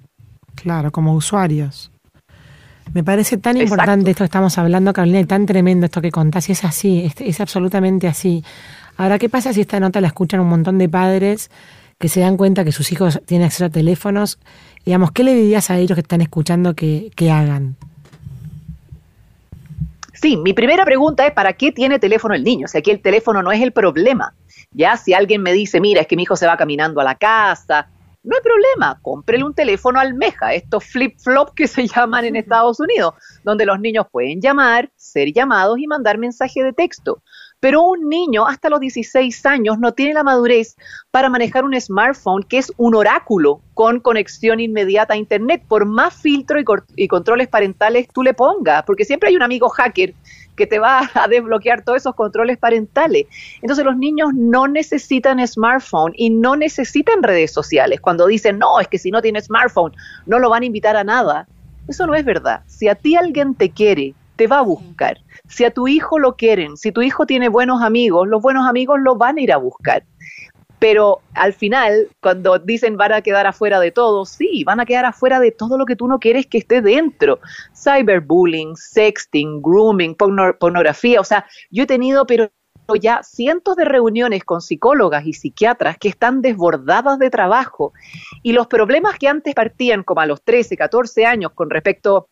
Claro, 0.56 0.90
como 0.90 1.14
usuarios. 1.14 1.92
Me 2.94 3.04
parece 3.04 3.36
tan 3.36 3.56
importante 3.56 4.10
esto 4.10 4.22
que 4.22 4.26
estamos 4.26 4.56
hablando, 4.58 4.92
Carolina, 4.92 5.20
y 5.20 5.24
tan 5.24 5.46
tremendo 5.46 5.86
esto 5.86 6.00
que 6.00 6.10
contás, 6.10 6.48
y 6.48 6.52
es 6.52 6.64
así, 6.64 7.04
es, 7.04 7.20
es, 7.20 7.40
absolutamente 7.40 8.08
así. 8.08 8.42
Ahora, 8.96 9.18
¿qué 9.18 9.28
pasa 9.28 9.52
si 9.52 9.60
esta 9.60 9.78
nota 9.78 10.00
la 10.00 10.08
escuchan 10.08 10.40
un 10.40 10.48
montón 10.48 10.78
de 10.78 10.88
padres 10.88 11.50
que 11.98 12.08
se 12.08 12.20
dan 12.20 12.36
cuenta 12.36 12.64
que 12.64 12.72
sus 12.72 12.90
hijos 12.92 13.20
tienen 13.26 13.46
acceso 13.46 13.66
a 13.66 13.70
teléfonos? 13.70 14.38
Digamos, 14.84 15.12
¿qué 15.12 15.22
le 15.22 15.34
dirías 15.34 15.70
a 15.70 15.78
ellos 15.78 15.96
que 15.96 16.00
están 16.00 16.20
escuchando 16.20 16.74
que, 16.74 17.10
que 17.14 17.30
hagan? 17.30 17.76
Sí, 20.14 20.36
mi 20.36 20.52
primera 20.52 20.84
pregunta 20.84 21.26
es, 21.26 21.32
¿para 21.32 21.52
qué 21.52 21.70
tiene 21.70 21.98
teléfono 21.98 22.34
el 22.34 22.42
niño? 22.42 22.64
O 22.64 22.68
sea, 22.68 22.80
aquí 22.80 22.90
el 22.90 23.00
teléfono 23.00 23.42
no 23.42 23.52
es 23.52 23.62
el 23.62 23.72
problema. 23.72 24.34
Ya 24.72 24.96
si 24.96 25.14
alguien 25.14 25.42
me 25.42 25.52
dice, 25.52 25.80
mira, 25.80 26.00
es 26.00 26.06
que 26.08 26.16
mi 26.16 26.24
hijo 26.24 26.36
se 26.36 26.46
va 26.46 26.56
caminando 26.56 27.00
a 27.00 27.04
la 27.04 27.14
casa, 27.14 27.88
no 28.24 28.36
hay 28.36 28.42
problema, 28.42 28.98
cómprele 29.00 29.44
un 29.44 29.54
teléfono 29.54 30.00
almeja, 30.00 30.52
estos 30.52 30.84
flip-flop 30.84 31.54
que 31.54 31.68
se 31.68 31.86
llaman 31.86 32.24
en 32.24 32.36
Estados 32.36 32.80
Unidos, 32.80 33.14
donde 33.44 33.64
los 33.64 33.80
niños 33.80 34.06
pueden 34.10 34.40
llamar, 34.40 34.90
ser 34.96 35.32
llamados 35.32 35.78
y 35.78 35.86
mandar 35.86 36.18
mensaje 36.18 36.62
de 36.62 36.72
texto. 36.72 37.22
Pero 37.60 37.82
un 37.82 38.08
niño 38.08 38.46
hasta 38.46 38.68
los 38.68 38.80
16 38.80 39.46
años 39.46 39.78
no 39.78 39.92
tiene 39.92 40.14
la 40.14 40.22
madurez 40.22 40.76
para 41.10 41.28
manejar 41.28 41.64
un 41.64 41.80
smartphone 41.80 42.42
que 42.42 42.58
es 42.58 42.72
un 42.76 42.94
oráculo 42.94 43.60
con 43.74 43.98
conexión 44.00 44.60
inmediata 44.60 45.14
a 45.14 45.16
Internet, 45.16 45.62
por 45.66 45.86
más 45.86 46.14
filtro 46.14 46.60
y, 46.60 46.64
y 46.96 47.08
controles 47.08 47.48
parentales 47.48 48.08
tú 48.12 48.22
le 48.22 48.34
pongas, 48.34 48.84
porque 48.84 49.04
siempre 49.04 49.30
hay 49.30 49.36
un 49.36 49.42
amigo 49.42 49.68
hacker 49.68 50.14
que 50.58 50.66
te 50.66 50.78
va 50.78 51.10
a 51.14 51.28
desbloquear 51.28 51.82
todos 51.82 51.98
esos 51.98 52.14
controles 52.14 52.58
parentales. 52.58 53.26
Entonces 53.62 53.84
los 53.84 53.96
niños 53.96 54.34
no 54.34 54.68
necesitan 54.68 55.46
smartphone 55.46 56.12
y 56.16 56.28
no 56.28 56.56
necesitan 56.56 57.22
redes 57.22 57.52
sociales. 57.52 58.00
Cuando 58.00 58.26
dicen, 58.26 58.58
no, 58.58 58.78
es 58.80 58.88
que 58.88 58.98
si 58.98 59.10
no 59.10 59.22
tiene 59.22 59.40
smartphone 59.40 59.94
no 60.26 60.38
lo 60.38 60.50
van 60.50 60.64
a 60.64 60.66
invitar 60.66 60.96
a 60.96 61.04
nada. 61.04 61.46
Eso 61.88 62.06
no 62.06 62.14
es 62.14 62.24
verdad. 62.24 62.60
Si 62.66 62.88
a 62.88 62.94
ti 62.94 63.16
alguien 63.16 63.54
te 63.54 63.70
quiere, 63.70 64.14
te 64.36 64.46
va 64.46 64.58
a 64.58 64.62
buscar. 64.62 65.18
Si 65.48 65.64
a 65.64 65.70
tu 65.70 65.88
hijo 65.88 66.18
lo 66.18 66.36
quieren, 66.36 66.76
si 66.76 66.92
tu 66.92 67.00
hijo 67.00 67.24
tiene 67.24 67.48
buenos 67.48 67.82
amigos, 67.82 68.28
los 68.28 68.42
buenos 68.42 68.68
amigos 68.68 68.98
lo 69.02 69.16
van 69.16 69.38
a 69.38 69.40
ir 69.40 69.52
a 69.52 69.56
buscar. 69.56 70.04
Pero 70.78 71.20
al 71.34 71.52
final, 71.52 72.08
cuando 72.20 72.58
dicen 72.58 72.96
van 72.96 73.12
a 73.12 73.22
quedar 73.22 73.46
afuera 73.46 73.80
de 73.80 73.90
todo, 73.90 74.24
sí, 74.24 74.62
van 74.64 74.80
a 74.80 74.86
quedar 74.86 75.04
afuera 75.04 75.40
de 75.40 75.50
todo 75.50 75.76
lo 75.76 75.86
que 75.86 75.96
tú 75.96 76.06
no 76.06 76.18
quieres 76.20 76.46
que 76.46 76.58
esté 76.58 76.80
dentro. 76.82 77.40
Cyberbullying, 77.74 78.76
sexting, 78.76 79.60
grooming, 79.60 80.14
pornografía. 80.14 81.20
O 81.20 81.24
sea, 81.24 81.46
yo 81.70 81.84
he 81.84 81.86
tenido, 81.86 82.26
pero 82.26 82.50
ya 83.00 83.22
cientos 83.22 83.76
de 83.76 83.84
reuniones 83.84 84.44
con 84.44 84.62
psicólogas 84.62 85.26
y 85.26 85.34
psiquiatras 85.34 85.98
que 85.98 86.08
están 86.08 86.40
desbordadas 86.40 87.18
de 87.18 87.28
trabajo 87.28 87.92
y 88.42 88.52
los 88.52 88.66
problemas 88.66 89.18
que 89.18 89.28
antes 89.28 89.54
partían 89.54 90.02
como 90.02 90.22
a 90.22 90.26
los 90.26 90.42
13, 90.42 90.76
14 90.76 91.26
años 91.26 91.52
con 91.52 91.68
respecto 91.68 92.28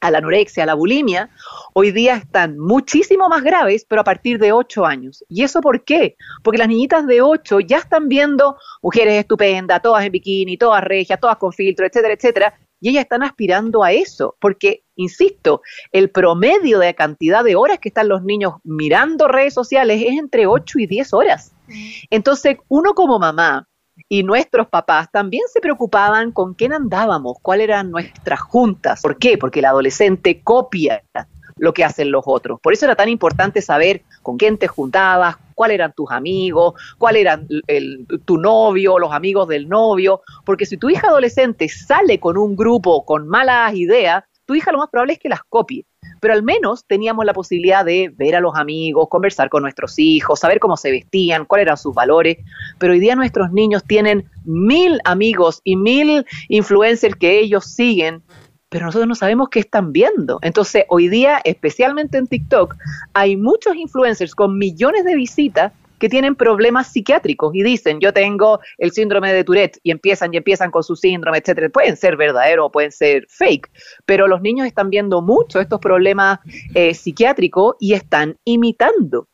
a 0.00 0.10
la 0.10 0.18
anorexia, 0.18 0.62
a 0.62 0.66
la 0.66 0.74
bulimia, 0.74 1.30
hoy 1.74 1.90
día 1.92 2.16
están 2.16 2.58
muchísimo 2.58 3.28
más 3.28 3.42
graves, 3.42 3.84
pero 3.88 4.00
a 4.00 4.04
partir 4.04 4.38
de 4.38 4.52
8 4.52 4.86
años. 4.86 5.24
¿Y 5.28 5.42
eso 5.42 5.60
por 5.60 5.84
qué? 5.84 6.16
Porque 6.42 6.58
las 6.58 6.68
niñitas 6.68 7.06
de 7.06 7.22
8 7.22 7.60
ya 7.60 7.78
están 7.78 8.08
viendo 8.08 8.56
mujeres 8.82 9.14
estupendas, 9.14 9.82
todas 9.82 10.04
en 10.04 10.12
bikini, 10.12 10.56
todas 10.56 10.82
regias, 10.82 11.20
todas 11.20 11.36
con 11.36 11.52
filtro, 11.52 11.86
etcétera, 11.86 12.14
etcétera, 12.14 12.54
y 12.80 12.88
ellas 12.88 13.02
están 13.02 13.22
aspirando 13.22 13.84
a 13.84 13.92
eso, 13.92 14.36
porque, 14.40 14.84
insisto, 14.96 15.60
el 15.92 16.10
promedio 16.10 16.78
de 16.78 16.94
cantidad 16.94 17.44
de 17.44 17.54
horas 17.54 17.78
que 17.78 17.90
están 17.90 18.08
los 18.08 18.22
niños 18.22 18.54
mirando 18.64 19.28
redes 19.28 19.52
sociales 19.52 20.02
es 20.02 20.18
entre 20.18 20.46
8 20.46 20.78
y 20.78 20.86
10 20.86 21.12
horas. 21.12 21.52
Mm. 21.68 21.90
Entonces, 22.08 22.56
uno 22.68 22.94
como 22.94 23.18
mamá, 23.18 23.68
y 24.08 24.22
nuestros 24.22 24.68
papás 24.68 25.08
también 25.10 25.42
se 25.52 25.60
preocupaban 25.60 26.32
con 26.32 26.54
quién 26.54 26.72
andábamos, 26.72 27.38
cuáles 27.42 27.64
eran 27.64 27.90
nuestras 27.90 28.40
juntas. 28.40 29.00
¿Por 29.02 29.18
qué? 29.18 29.38
Porque 29.38 29.60
el 29.60 29.66
adolescente 29.66 30.40
copia 30.42 31.02
lo 31.56 31.74
que 31.74 31.84
hacen 31.84 32.10
los 32.10 32.24
otros. 32.26 32.58
Por 32.60 32.72
eso 32.72 32.86
era 32.86 32.96
tan 32.96 33.08
importante 33.08 33.60
saber 33.60 34.02
con 34.22 34.38
quién 34.38 34.56
te 34.56 34.66
juntabas, 34.66 35.36
cuáles 35.54 35.74
eran 35.74 35.92
tus 35.92 36.10
amigos, 36.10 36.74
cuál 36.96 37.16
eran 37.16 37.46
tu 38.24 38.38
novio, 38.38 38.98
los 38.98 39.12
amigos 39.12 39.46
del 39.48 39.68
novio, 39.68 40.22
porque 40.44 40.64
si 40.64 40.78
tu 40.78 40.88
hija 40.88 41.08
adolescente 41.08 41.68
sale 41.68 42.18
con 42.18 42.38
un 42.38 42.56
grupo 42.56 43.04
con 43.04 43.28
malas 43.28 43.74
ideas, 43.74 44.24
tu 44.46 44.54
hija 44.54 44.72
lo 44.72 44.78
más 44.78 44.88
probable 44.88 45.12
es 45.12 45.18
que 45.18 45.28
las 45.28 45.44
copie 45.44 45.84
pero 46.20 46.34
al 46.34 46.42
menos 46.42 46.84
teníamos 46.86 47.24
la 47.24 47.32
posibilidad 47.32 47.84
de 47.84 48.12
ver 48.16 48.36
a 48.36 48.40
los 48.40 48.54
amigos, 48.56 49.08
conversar 49.08 49.48
con 49.48 49.62
nuestros 49.62 49.98
hijos, 49.98 50.40
saber 50.40 50.60
cómo 50.60 50.76
se 50.76 50.90
vestían, 50.90 51.46
cuáles 51.46 51.66
eran 51.66 51.76
sus 51.76 51.94
valores, 51.94 52.38
pero 52.78 52.92
hoy 52.92 53.00
día 53.00 53.16
nuestros 53.16 53.50
niños 53.52 53.82
tienen 53.84 54.28
mil 54.44 55.00
amigos 55.04 55.60
y 55.64 55.76
mil 55.76 56.24
influencers 56.48 57.16
que 57.16 57.40
ellos 57.40 57.64
siguen, 57.64 58.22
pero 58.68 58.86
nosotros 58.86 59.08
no 59.08 59.14
sabemos 59.14 59.48
qué 59.48 59.58
están 59.60 59.92
viendo. 59.92 60.38
Entonces, 60.42 60.84
hoy 60.88 61.08
día, 61.08 61.40
especialmente 61.44 62.18
en 62.18 62.28
TikTok, 62.28 62.76
hay 63.14 63.36
muchos 63.36 63.74
influencers 63.74 64.34
con 64.34 64.58
millones 64.58 65.04
de 65.04 65.16
visitas 65.16 65.72
que 66.00 66.08
tienen 66.08 66.34
problemas 66.34 66.92
psiquiátricos 66.92 67.54
y 67.54 67.62
dicen, 67.62 68.00
yo 68.00 68.12
tengo 68.12 68.58
el 68.78 68.90
síndrome 68.90 69.32
de 69.32 69.44
Tourette 69.44 69.78
y 69.84 69.92
empiezan 69.92 70.34
y 70.34 70.38
empiezan 70.38 70.72
con 70.72 70.82
su 70.82 70.96
síndrome, 70.96 71.38
etcétera. 71.38 71.68
Pueden 71.68 71.96
ser 71.96 72.16
verdaderos 72.16 72.66
o 72.66 72.72
pueden 72.72 72.90
ser 72.90 73.26
fake, 73.28 73.70
pero 74.06 74.26
los 74.26 74.40
niños 74.40 74.66
están 74.66 74.90
viendo 74.90 75.22
mucho 75.22 75.60
estos 75.60 75.78
problemas 75.78 76.40
eh, 76.74 76.94
psiquiátricos 76.94 77.76
y 77.78 77.92
están 77.92 78.36
imitando. 78.44 79.28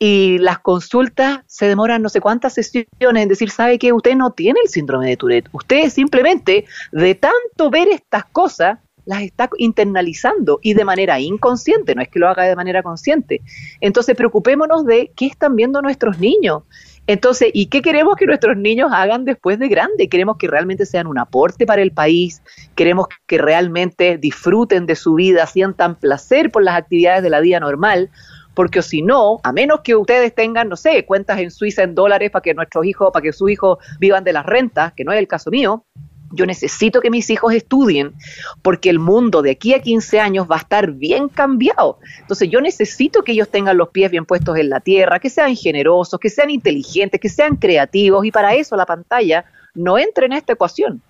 Y 0.00 0.38
las 0.38 0.60
consultas 0.60 1.40
se 1.46 1.66
demoran 1.66 2.02
no 2.02 2.08
sé 2.08 2.20
cuántas 2.20 2.54
sesiones 2.54 3.22
en 3.22 3.28
decir, 3.28 3.50
¿sabe 3.50 3.78
que 3.78 3.92
usted 3.92 4.14
no 4.14 4.30
tiene 4.30 4.60
el 4.62 4.70
síndrome 4.70 5.08
de 5.08 5.16
Tourette? 5.16 5.48
Usted 5.52 5.90
simplemente, 5.90 6.64
de 6.92 7.14
tanto 7.16 7.68
ver 7.68 7.88
estas 7.88 8.24
cosas, 8.26 8.78
las 9.08 9.22
está 9.22 9.48
internalizando 9.56 10.60
y 10.62 10.74
de 10.74 10.84
manera 10.84 11.18
inconsciente, 11.18 11.94
no 11.94 12.02
es 12.02 12.08
que 12.08 12.18
lo 12.18 12.28
haga 12.28 12.44
de 12.44 12.54
manera 12.54 12.82
consciente. 12.82 13.40
Entonces, 13.80 14.14
preocupémonos 14.14 14.84
de 14.84 15.10
qué 15.16 15.24
están 15.24 15.56
viendo 15.56 15.80
nuestros 15.80 16.18
niños. 16.18 16.64
Entonces, 17.06 17.48
¿y 17.54 17.66
qué 17.66 17.80
queremos 17.80 18.16
que 18.16 18.26
nuestros 18.26 18.58
niños 18.58 18.90
hagan 18.92 19.24
después 19.24 19.58
de 19.58 19.68
grande? 19.68 20.10
Queremos 20.10 20.36
que 20.36 20.46
realmente 20.46 20.84
sean 20.84 21.06
un 21.06 21.18
aporte 21.18 21.64
para 21.64 21.80
el 21.80 21.90
país, 21.90 22.42
queremos 22.74 23.06
que 23.26 23.38
realmente 23.38 24.18
disfruten 24.18 24.84
de 24.84 24.94
su 24.94 25.14
vida, 25.14 25.46
sientan 25.46 25.94
placer 25.94 26.50
por 26.50 26.62
las 26.62 26.76
actividades 26.76 27.22
de 27.22 27.30
la 27.30 27.40
vida 27.40 27.60
normal, 27.60 28.10
porque 28.52 28.82
si 28.82 29.00
no, 29.00 29.40
a 29.42 29.52
menos 29.52 29.80
que 29.82 29.96
ustedes 29.96 30.34
tengan, 30.34 30.68
no 30.68 30.76
sé, 30.76 31.06
cuentas 31.06 31.38
en 31.38 31.50
Suiza 31.50 31.82
en 31.82 31.94
dólares 31.94 32.30
para 32.30 32.42
que 32.42 32.52
nuestros 32.52 32.84
hijos, 32.84 33.08
para 33.10 33.22
que 33.22 33.32
sus 33.32 33.50
hijos 33.50 33.78
vivan 33.98 34.22
de 34.22 34.34
las 34.34 34.44
rentas, 34.44 34.92
que 34.92 35.04
no 35.04 35.12
es 35.12 35.18
el 35.18 35.28
caso 35.28 35.50
mío, 35.50 35.86
yo 36.32 36.46
necesito 36.46 37.00
que 37.00 37.10
mis 37.10 37.30
hijos 37.30 37.54
estudien 37.54 38.14
porque 38.62 38.90
el 38.90 38.98
mundo 38.98 39.42
de 39.42 39.52
aquí 39.52 39.74
a 39.74 39.80
15 39.80 40.20
años 40.20 40.46
va 40.50 40.56
a 40.56 40.60
estar 40.60 40.92
bien 40.92 41.28
cambiado. 41.28 41.98
Entonces 42.20 42.50
yo 42.50 42.60
necesito 42.60 43.22
que 43.22 43.32
ellos 43.32 43.48
tengan 43.48 43.76
los 43.76 43.88
pies 43.88 44.10
bien 44.10 44.24
puestos 44.24 44.56
en 44.58 44.70
la 44.70 44.80
tierra, 44.80 45.18
que 45.18 45.30
sean 45.30 45.56
generosos, 45.56 46.18
que 46.20 46.30
sean 46.30 46.50
inteligentes, 46.50 47.20
que 47.20 47.28
sean 47.28 47.56
creativos 47.56 48.24
y 48.24 48.30
para 48.30 48.54
eso 48.54 48.76
la 48.76 48.86
pantalla 48.86 49.44
no 49.74 49.98
entra 49.98 50.26
en 50.26 50.32
esta 50.32 50.52
ecuación. 50.52 51.00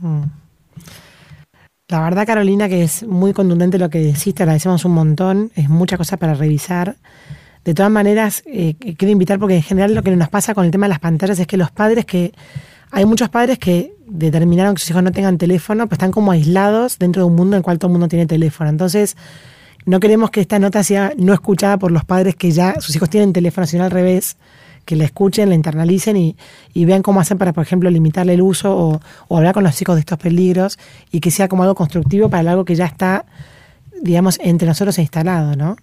Mm. 0.00 0.24
La 1.88 2.00
verdad, 2.00 2.26
Carolina, 2.26 2.68
que 2.68 2.82
es 2.82 3.04
muy 3.04 3.32
contundente 3.32 3.78
lo 3.78 3.88
que 3.88 3.98
decís, 3.98 4.34
te 4.34 4.42
agradecemos 4.42 4.84
un 4.84 4.92
montón, 4.92 5.52
es 5.54 5.68
mucha 5.68 5.96
cosa 5.96 6.16
para 6.16 6.34
revisar. 6.34 6.96
De 7.64 7.74
todas 7.74 7.92
maneras, 7.92 8.42
eh, 8.46 8.74
quiero 8.96 9.12
invitar 9.12 9.38
porque 9.38 9.56
en 9.56 9.62
general 9.62 9.94
lo 9.94 10.02
que 10.02 10.10
nos 10.16 10.28
pasa 10.28 10.52
con 10.52 10.64
el 10.64 10.72
tema 10.72 10.86
de 10.86 10.90
las 10.90 10.98
pantallas 10.98 11.38
es 11.38 11.46
que 11.46 11.56
los 11.56 11.70
padres 11.70 12.04
que 12.04 12.32
hay 12.90 13.04
muchos 13.04 13.28
padres 13.28 13.58
que 13.58 13.94
determinaron 14.06 14.74
que 14.74 14.80
sus 14.80 14.90
hijos 14.90 15.02
no 15.02 15.12
tengan 15.12 15.38
teléfono, 15.38 15.86
pues 15.86 15.96
están 15.96 16.12
como 16.12 16.32
aislados 16.32 16.98
dentro 16.98 17.22
de 17.22 17.28
un 17.28 17.36
mundo 17.36 17.56
en 17.56 17.58
el 17.58 17.64
cual 17.64 17.78
todo 17.78 17.88
el 17.88 17.92
mundo 17.92 18.08
tiene 18.08 18.26
teléfono. 18.26 18.70
Entonces, 18.70 19.16
no 19.84 20.00
queremos 20.00 20.30
que 20.30 20.40
esta 20.40 20.58
nota 20.58 20.82
sea 20.82 21.12
no 21.16 21.32
escuchada 21.32 21.78
por 21.78 21.90
los 21.92 22.04
padres 22.04 22.36
que 22.36 22.50
ya 22.50 22.80
sus 22.80 22.94
hijos 22.96 23.10
tienen 23.10 23.32
teléfono, 23.32 23.66
sino 23.66 23.84
al 23.84 23.90
revés, 23.90 24.36
que 24.84 24.96
la 24.96 25.04
escuchen, 25.04 25.48
la 25.48 25.54
internalicen 25.54 26.16
y, 26.16 26.36
vean 26.74 27.02
cómo 27.02 27.20
hacen 27.20 27.38
para, 27.38 27.52
por 27.52 27.64
ejemplo, 27.64 27.90
limitarle 27.90 28.34
el 28.34 28.42
uso 28.42 28.76
o, 28.76 29.00
o, 29.28 29.36
hablar 29.36 29.52
con 29.52 29.64
los 29.64 29.74
chicos 29.76 29.96
de 29.96 30.00
estos 30.00 30.18
peligros 30.18 30.78
y 31.10 31.20
que 31.20 31.30
sea 31.30 31.48
como 31.48 31.64
algo 31.64 31.74
constructivo 31.74 32.30
para 32.30 32.50
algo 32.50 32.64
que 32.64 32.76
ya 32.76 32.86
está, 32.86 33.24
digamos, 34.00 34.38
entre 34.40 34.68
nosotros 34.68 34.98
instalado, 34.98 35.56
¿no? 35.56 35.76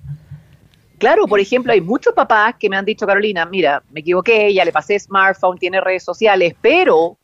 Claro, 1.03 1.27
por 1.27 1.41
ejemplo, 1.41 1.73
hay 1.73 1.81
muchos 1.81 2.13
papás 2.13 2.55
que 2.57 2.69
me 2.69 2.77
han 2.77 2.85
dicho, 2.85 3.05
Carolina, 3.05 3.45
mira, 3.45 3.83
me 3.91 3.99
equivoqué, 3.99 4.53
ya 4.53 4.63
le 4.63 4.71
pasé 4.71 4.97
smartphone, 4.97 5.57
tiene 5.57 5.81
redes 5.81 6.01
sociales, 6.01 6.55
pero 6.61 7.17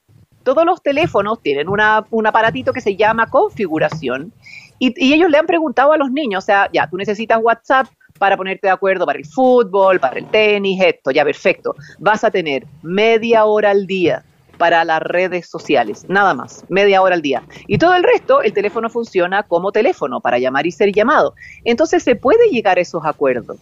todos 0.44 0.66
los 0.66 0.84
teléfonos 0.84 1.42
tienen 1.42 1.70
una, 1.70 2.06
un 2.10 2.28
aparatito 2.28 2.74
que 2.74 2.82
se 2.82 2.98
llama 2.98 3.30
configuración 3.30 4.34
y, 4.80 4.94
y, 4.98 5.14
ellos 5.14 5.30
le 5.30 5.38
han 5.38 5.46
preguntado 5.46 5.94
a 5.94 5.98
los 5.98 6.12
niños, 6.12 6.44
o 6.44 6.46
sea, 6.46 6.70
ya, 6.74 6.90
tú 6.90 6.98
necesitas 6.98 7.40
WhatsApp, 7.42 7.88
para 8.18 8.36
ponerte 8.36 8.68
de 8.68 8.72
acuerdo 8.72 9.06
para 9.06 9.18
el 9.18 9.26
fútbol, 9.26 9.98
para 10.02 10.20
el 10.20 10.26
tenis, 10.26 10.82
esto, 10.84 11.12
ya 11.12 11.24
perfecto. 11.24 11.74
Vas 12.00 12.26
a 12.26 12.32
tener 12.32 12.66
media 12.82 13.46
hora 13.46 13.70
al 13.70 13.88
día 13.88 14.26
para 14.60 14.84
las 14.84 15.02
redes 15.02 15.48
sociales, 15.48 16.06
nada 16.10 16.36
más, 16.36 16.66
media 16.70 17.02
hora 17.02 17.16
al 17.16 17.22
día. 17.22 17.42
Y 17.66 17.78
todo 17.78 17.96
el 17.96 18.04
resto, 18.04 18.44
el 18.44 18.54
teléfono 18.54 18.90
funciona 18.90 19.42
como 19.44 19.72
teléfono 19.72 20.20
para 20.20 20.38
llamar 20.38 20.68
y 20.68 20.72
ser 20.72 20.92
llamado. 20.92 21.34
Entonces 21.64 22.04
se 22.04 22.16
puede 22.16 22.50
llegar 22.50 22.78
a 22.78 22.82
esos 22.82 23.04
acuerdos. 23.06 23.58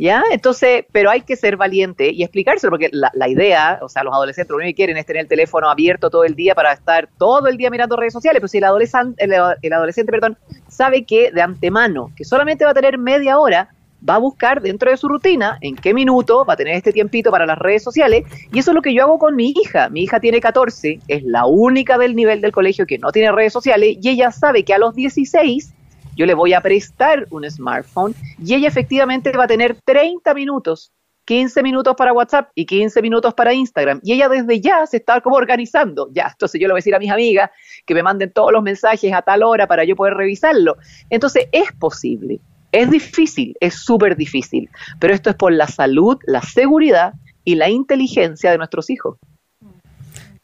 ¿Ya? 0.00 0.22
Entonces, 0.30 0.84
pero 0.92 1.10
hay 1.10 1.22
que 1.22 1.34
ser 1.34 1.56
valiente 1.56 2.12
y 2.12 2.22
explicárselo, 2.22 2.70
porque 2.70 2.88
la, 2.92 3.28
idea, 3.28 3.80
o 3.82 3.88
sea, 3.88 4.04
los 4.04 4.14
adolescentes 4.14 4.48
lo 4.48 4.56
único 4.56 4.68
que 4.68 4.74
quieren 4.76 4.96
es 4.96 5.04
tener 5.04 5.22
el 5.22 5.28
teléfono 5.28 5.68
abierto 5.68 6.08
todo 6.08 6.22
el 6.22 6.36
día 6.36 6.54
para 6.54 6.72
estar 6.72 7.08
todo 7.18 7.48
el 7.48 7.56
día 7.56 7.68
mirando 7.68 7.96
redes 7.96 8.12
sociales, 8.12 8.38
pero 8.38 8.46
si 8.46 8.58
el 8.58 8.64
adolescente, 8.64 9.24
el 9.24 9.72
adolescente 9.72 10.12
perdón, 10.12 10.38
sabe 10.68 11.04
que 11.04 11.32
de 11.32 11.42
antemano, 11.42 12.12
que 12.16 12.24
solamente 12.24 12.64
va 12.64 12.70
a 12.70 12.74
tener 12.74 12.96
media 12.96 13.40
hora, 13.40 13.70
va 14.06 14.16
a 14.16 14.18
buscar 14.18 14.60
dentro 14.60 14.90
de 14.90 14.96
su 14.96 15.08
rutina 15.08 15.58
en 15.60 15.76
qué 15.76 15.94
minuto 15.94 16.44
va 16.44 16.54
a 16.54 16.56
tener 16.56 16.74
este 16.74 16.92
tiempito 16.92 17.30
para 17.30 17.46
las 17.46 17.58
redes 17.58 17.82
sociales. 17.82 18.24
Y 18.52 18.58
eso 18.58 18.70
es 18.70 18.74
lo 18.74 18.82
que 18.82 18.94
yo 18.94 19.02
hago 19.02 19.18
con 19.18 19.36
mi 19.36 19.54
hija. 19.56 19.88
Mi 19.88 20.02
hija 20.02 20.20
tiene 20.20 20.40
14, 20.40 21.00
es 21.08 21.22
la 21.24 21.46
única 21.46 21.98
del 21.98 22.14
nivel 22.14 22.40
del 22.40 22.52
colegio 22.52 22.86
que 22.86 22.98
no 22.98 23.12
tiene 23.12 23.32
redes 23.32 23.52
sociales 23.52 23.96
y 24.00 24.08
ella 24.08 24.30
sabe 24.30 24.64
que 24.64 24.74
a 24.74 24.78
los 24.78 24.94
16 24.94 25.72
yo 26.16 26.26
le 26.26 26.34
voy 26.34 26.52
a 26.52 26.60
prestar 26.60 27.26
un 27.30 27.48
smartphone 27.48 28.14
y 28.44 28.54
ella 28.54 28.68
efectivamente 28.68 29.30
va 29.32 29.44
a 29.44 29.48
tener 29.48 29.76
30 29.84 30.34
minutos 30.34 30.92
15 31.28 31.62
minutos 31.62 31.94
para 31.94 32.14
WhatsApp 32.14 32.50
y 32.54 32.64
15 32.64 33.02
minutos 33.02 33.34
para 33.34 33.52
Instagram. 33.52 34.00
Y 34.02 34.14
ella 34.14 34.30
desde 34.30 34.62
ya 34.62 34.86
se 34.86 34.96
está 34.96 35.20
como 35.20 35.36
organizando. 35.36 36.08
Ya, 36.10 36.28
entonces 36.32 36.58
yo 36.58 36.66
le 36.66 36.72
voy 36.72 36.78
a 36.78 36.80
decir 36.80 36.94
a 36.94 36.98
mis 36.98 37.10
amigas 37.10 37.50
que 37.84 37.92
me 37.92 38.02
manden 38.02 38.32
todos 38.32 38.50
los 38.50 38.62
mensajes 38.62 39.12
a 39.12 39.20
tal 39.20 39.42
hora 39.42 39.66
para 39.66 39.84
yo 39.84 39.94
poder 39.94 40.14
revisarlo. 40.14 40.78
Entonces 41.10 41.46
es 41.52 41.70
posible. 41.72 42.40
Es 42.72 42.90
difícil, 42.90 43.56
es 43.60 43.74
súper 43.74 44.16
difícil, 44.16 44.68
pero 44.98 45.14
esto 45.14 45.30
es 45.30 45.36
por 45.36 45.52
la 45.52 45.66
salud, 45.66 46.18
la 46.26 46.42
seguridad 46.42 47.14
y 47.44 47.54
la 47.54 47.70
inteligencia 47.70 48.50
de 48.50 48.58
nuestros 48.58 48.90
hijos. 48.90 49.16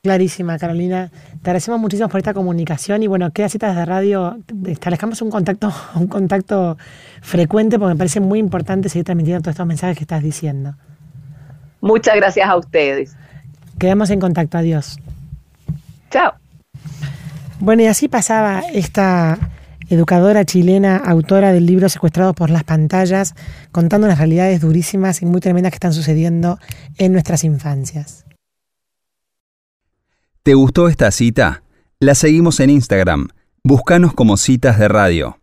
Clarísima, 0.02 0.58
Carolina. 0.58 1.10
Te 1.42 1.50
agradecemos 1.50 1.80
muchísimo 1.80 2.10
por 2.10 2.18
esta 2.18 2.34
comunicación 2.34 3.02
y 3.02 3.06
bueno, 3.06 3.30
queda 3.30 3.48
citas 3.48 3.74
de 3.74 3.86
radio. 3.86 4.38
Establezcamos 4.66 5.22
un 5.22 5.30
contacto, 5.30 5.72
un 5.94 6.06
contacto 6.08 6.76
frecuente 7.22 7.78
porque 7.78 7.94
me 7.94 7.98
parece 7.98 8.20
muy 8.20 8.38
importante 8.38 8.88
seguir 8.88 9.04
transmitiendo 9.04 9.40
todos 9.40 9.54
estos 9.54 9.66
mensajes 9.66 9.96
que 9.96 10.04
estás 10.04 10.22
diciendo. 10.22 10.74
Muchas 11.80 12.16
gracias 12.16 12.48
a 12.48 12.56
ustedes. 12.56 13.16
Quedamos 13.78 14.10
en 14.10 14.20
contacto. 14.20 14.58
Adiós. 14.58 14.98
Chao. 16.10 16.32
Bueno, 17.60 17.82
y 17.82 17.86
así 17.86 18.08
pasaba 18.08 18.60
esta 18.72 19.38
educadora 19.88 20.44
chilena, 20.44 20.96
autora 20.96 21.52
del 21.52 21.66
libro 21.66 21.88
Secuestrados 21.88 22.34
por 22.34 22.50
las 22.50 22.64
pantallas, 22.64 23.34
contando 23.72 24.06
las 24.06 24.18
realidades 24.18 24.60
durísimas 24.60 25.22
y 25.22 25.26
muy 25.26 25.40
tremendas 25.40 25.70
que 25.72 25.76
están 25.76 25.92
sucediendo 25.92 26.58
en 26.98 27.12
nuestras 27.12 27.44
infancias. 27.44 28.24
¿Te 30.42 30.54
gustó 30.54 30.88
esta 30.88 31.10
cita? 31.10 31.62
La 32.00 32.14
seguimos 32.14 32.60
en 32.60 32.70
Instagram. 32.70 33.28
Búscanos 33.62 34.12
como 34.12 34.36
citas 34.36 34.78
de 34.78 34.88
radio. 34.88 35.38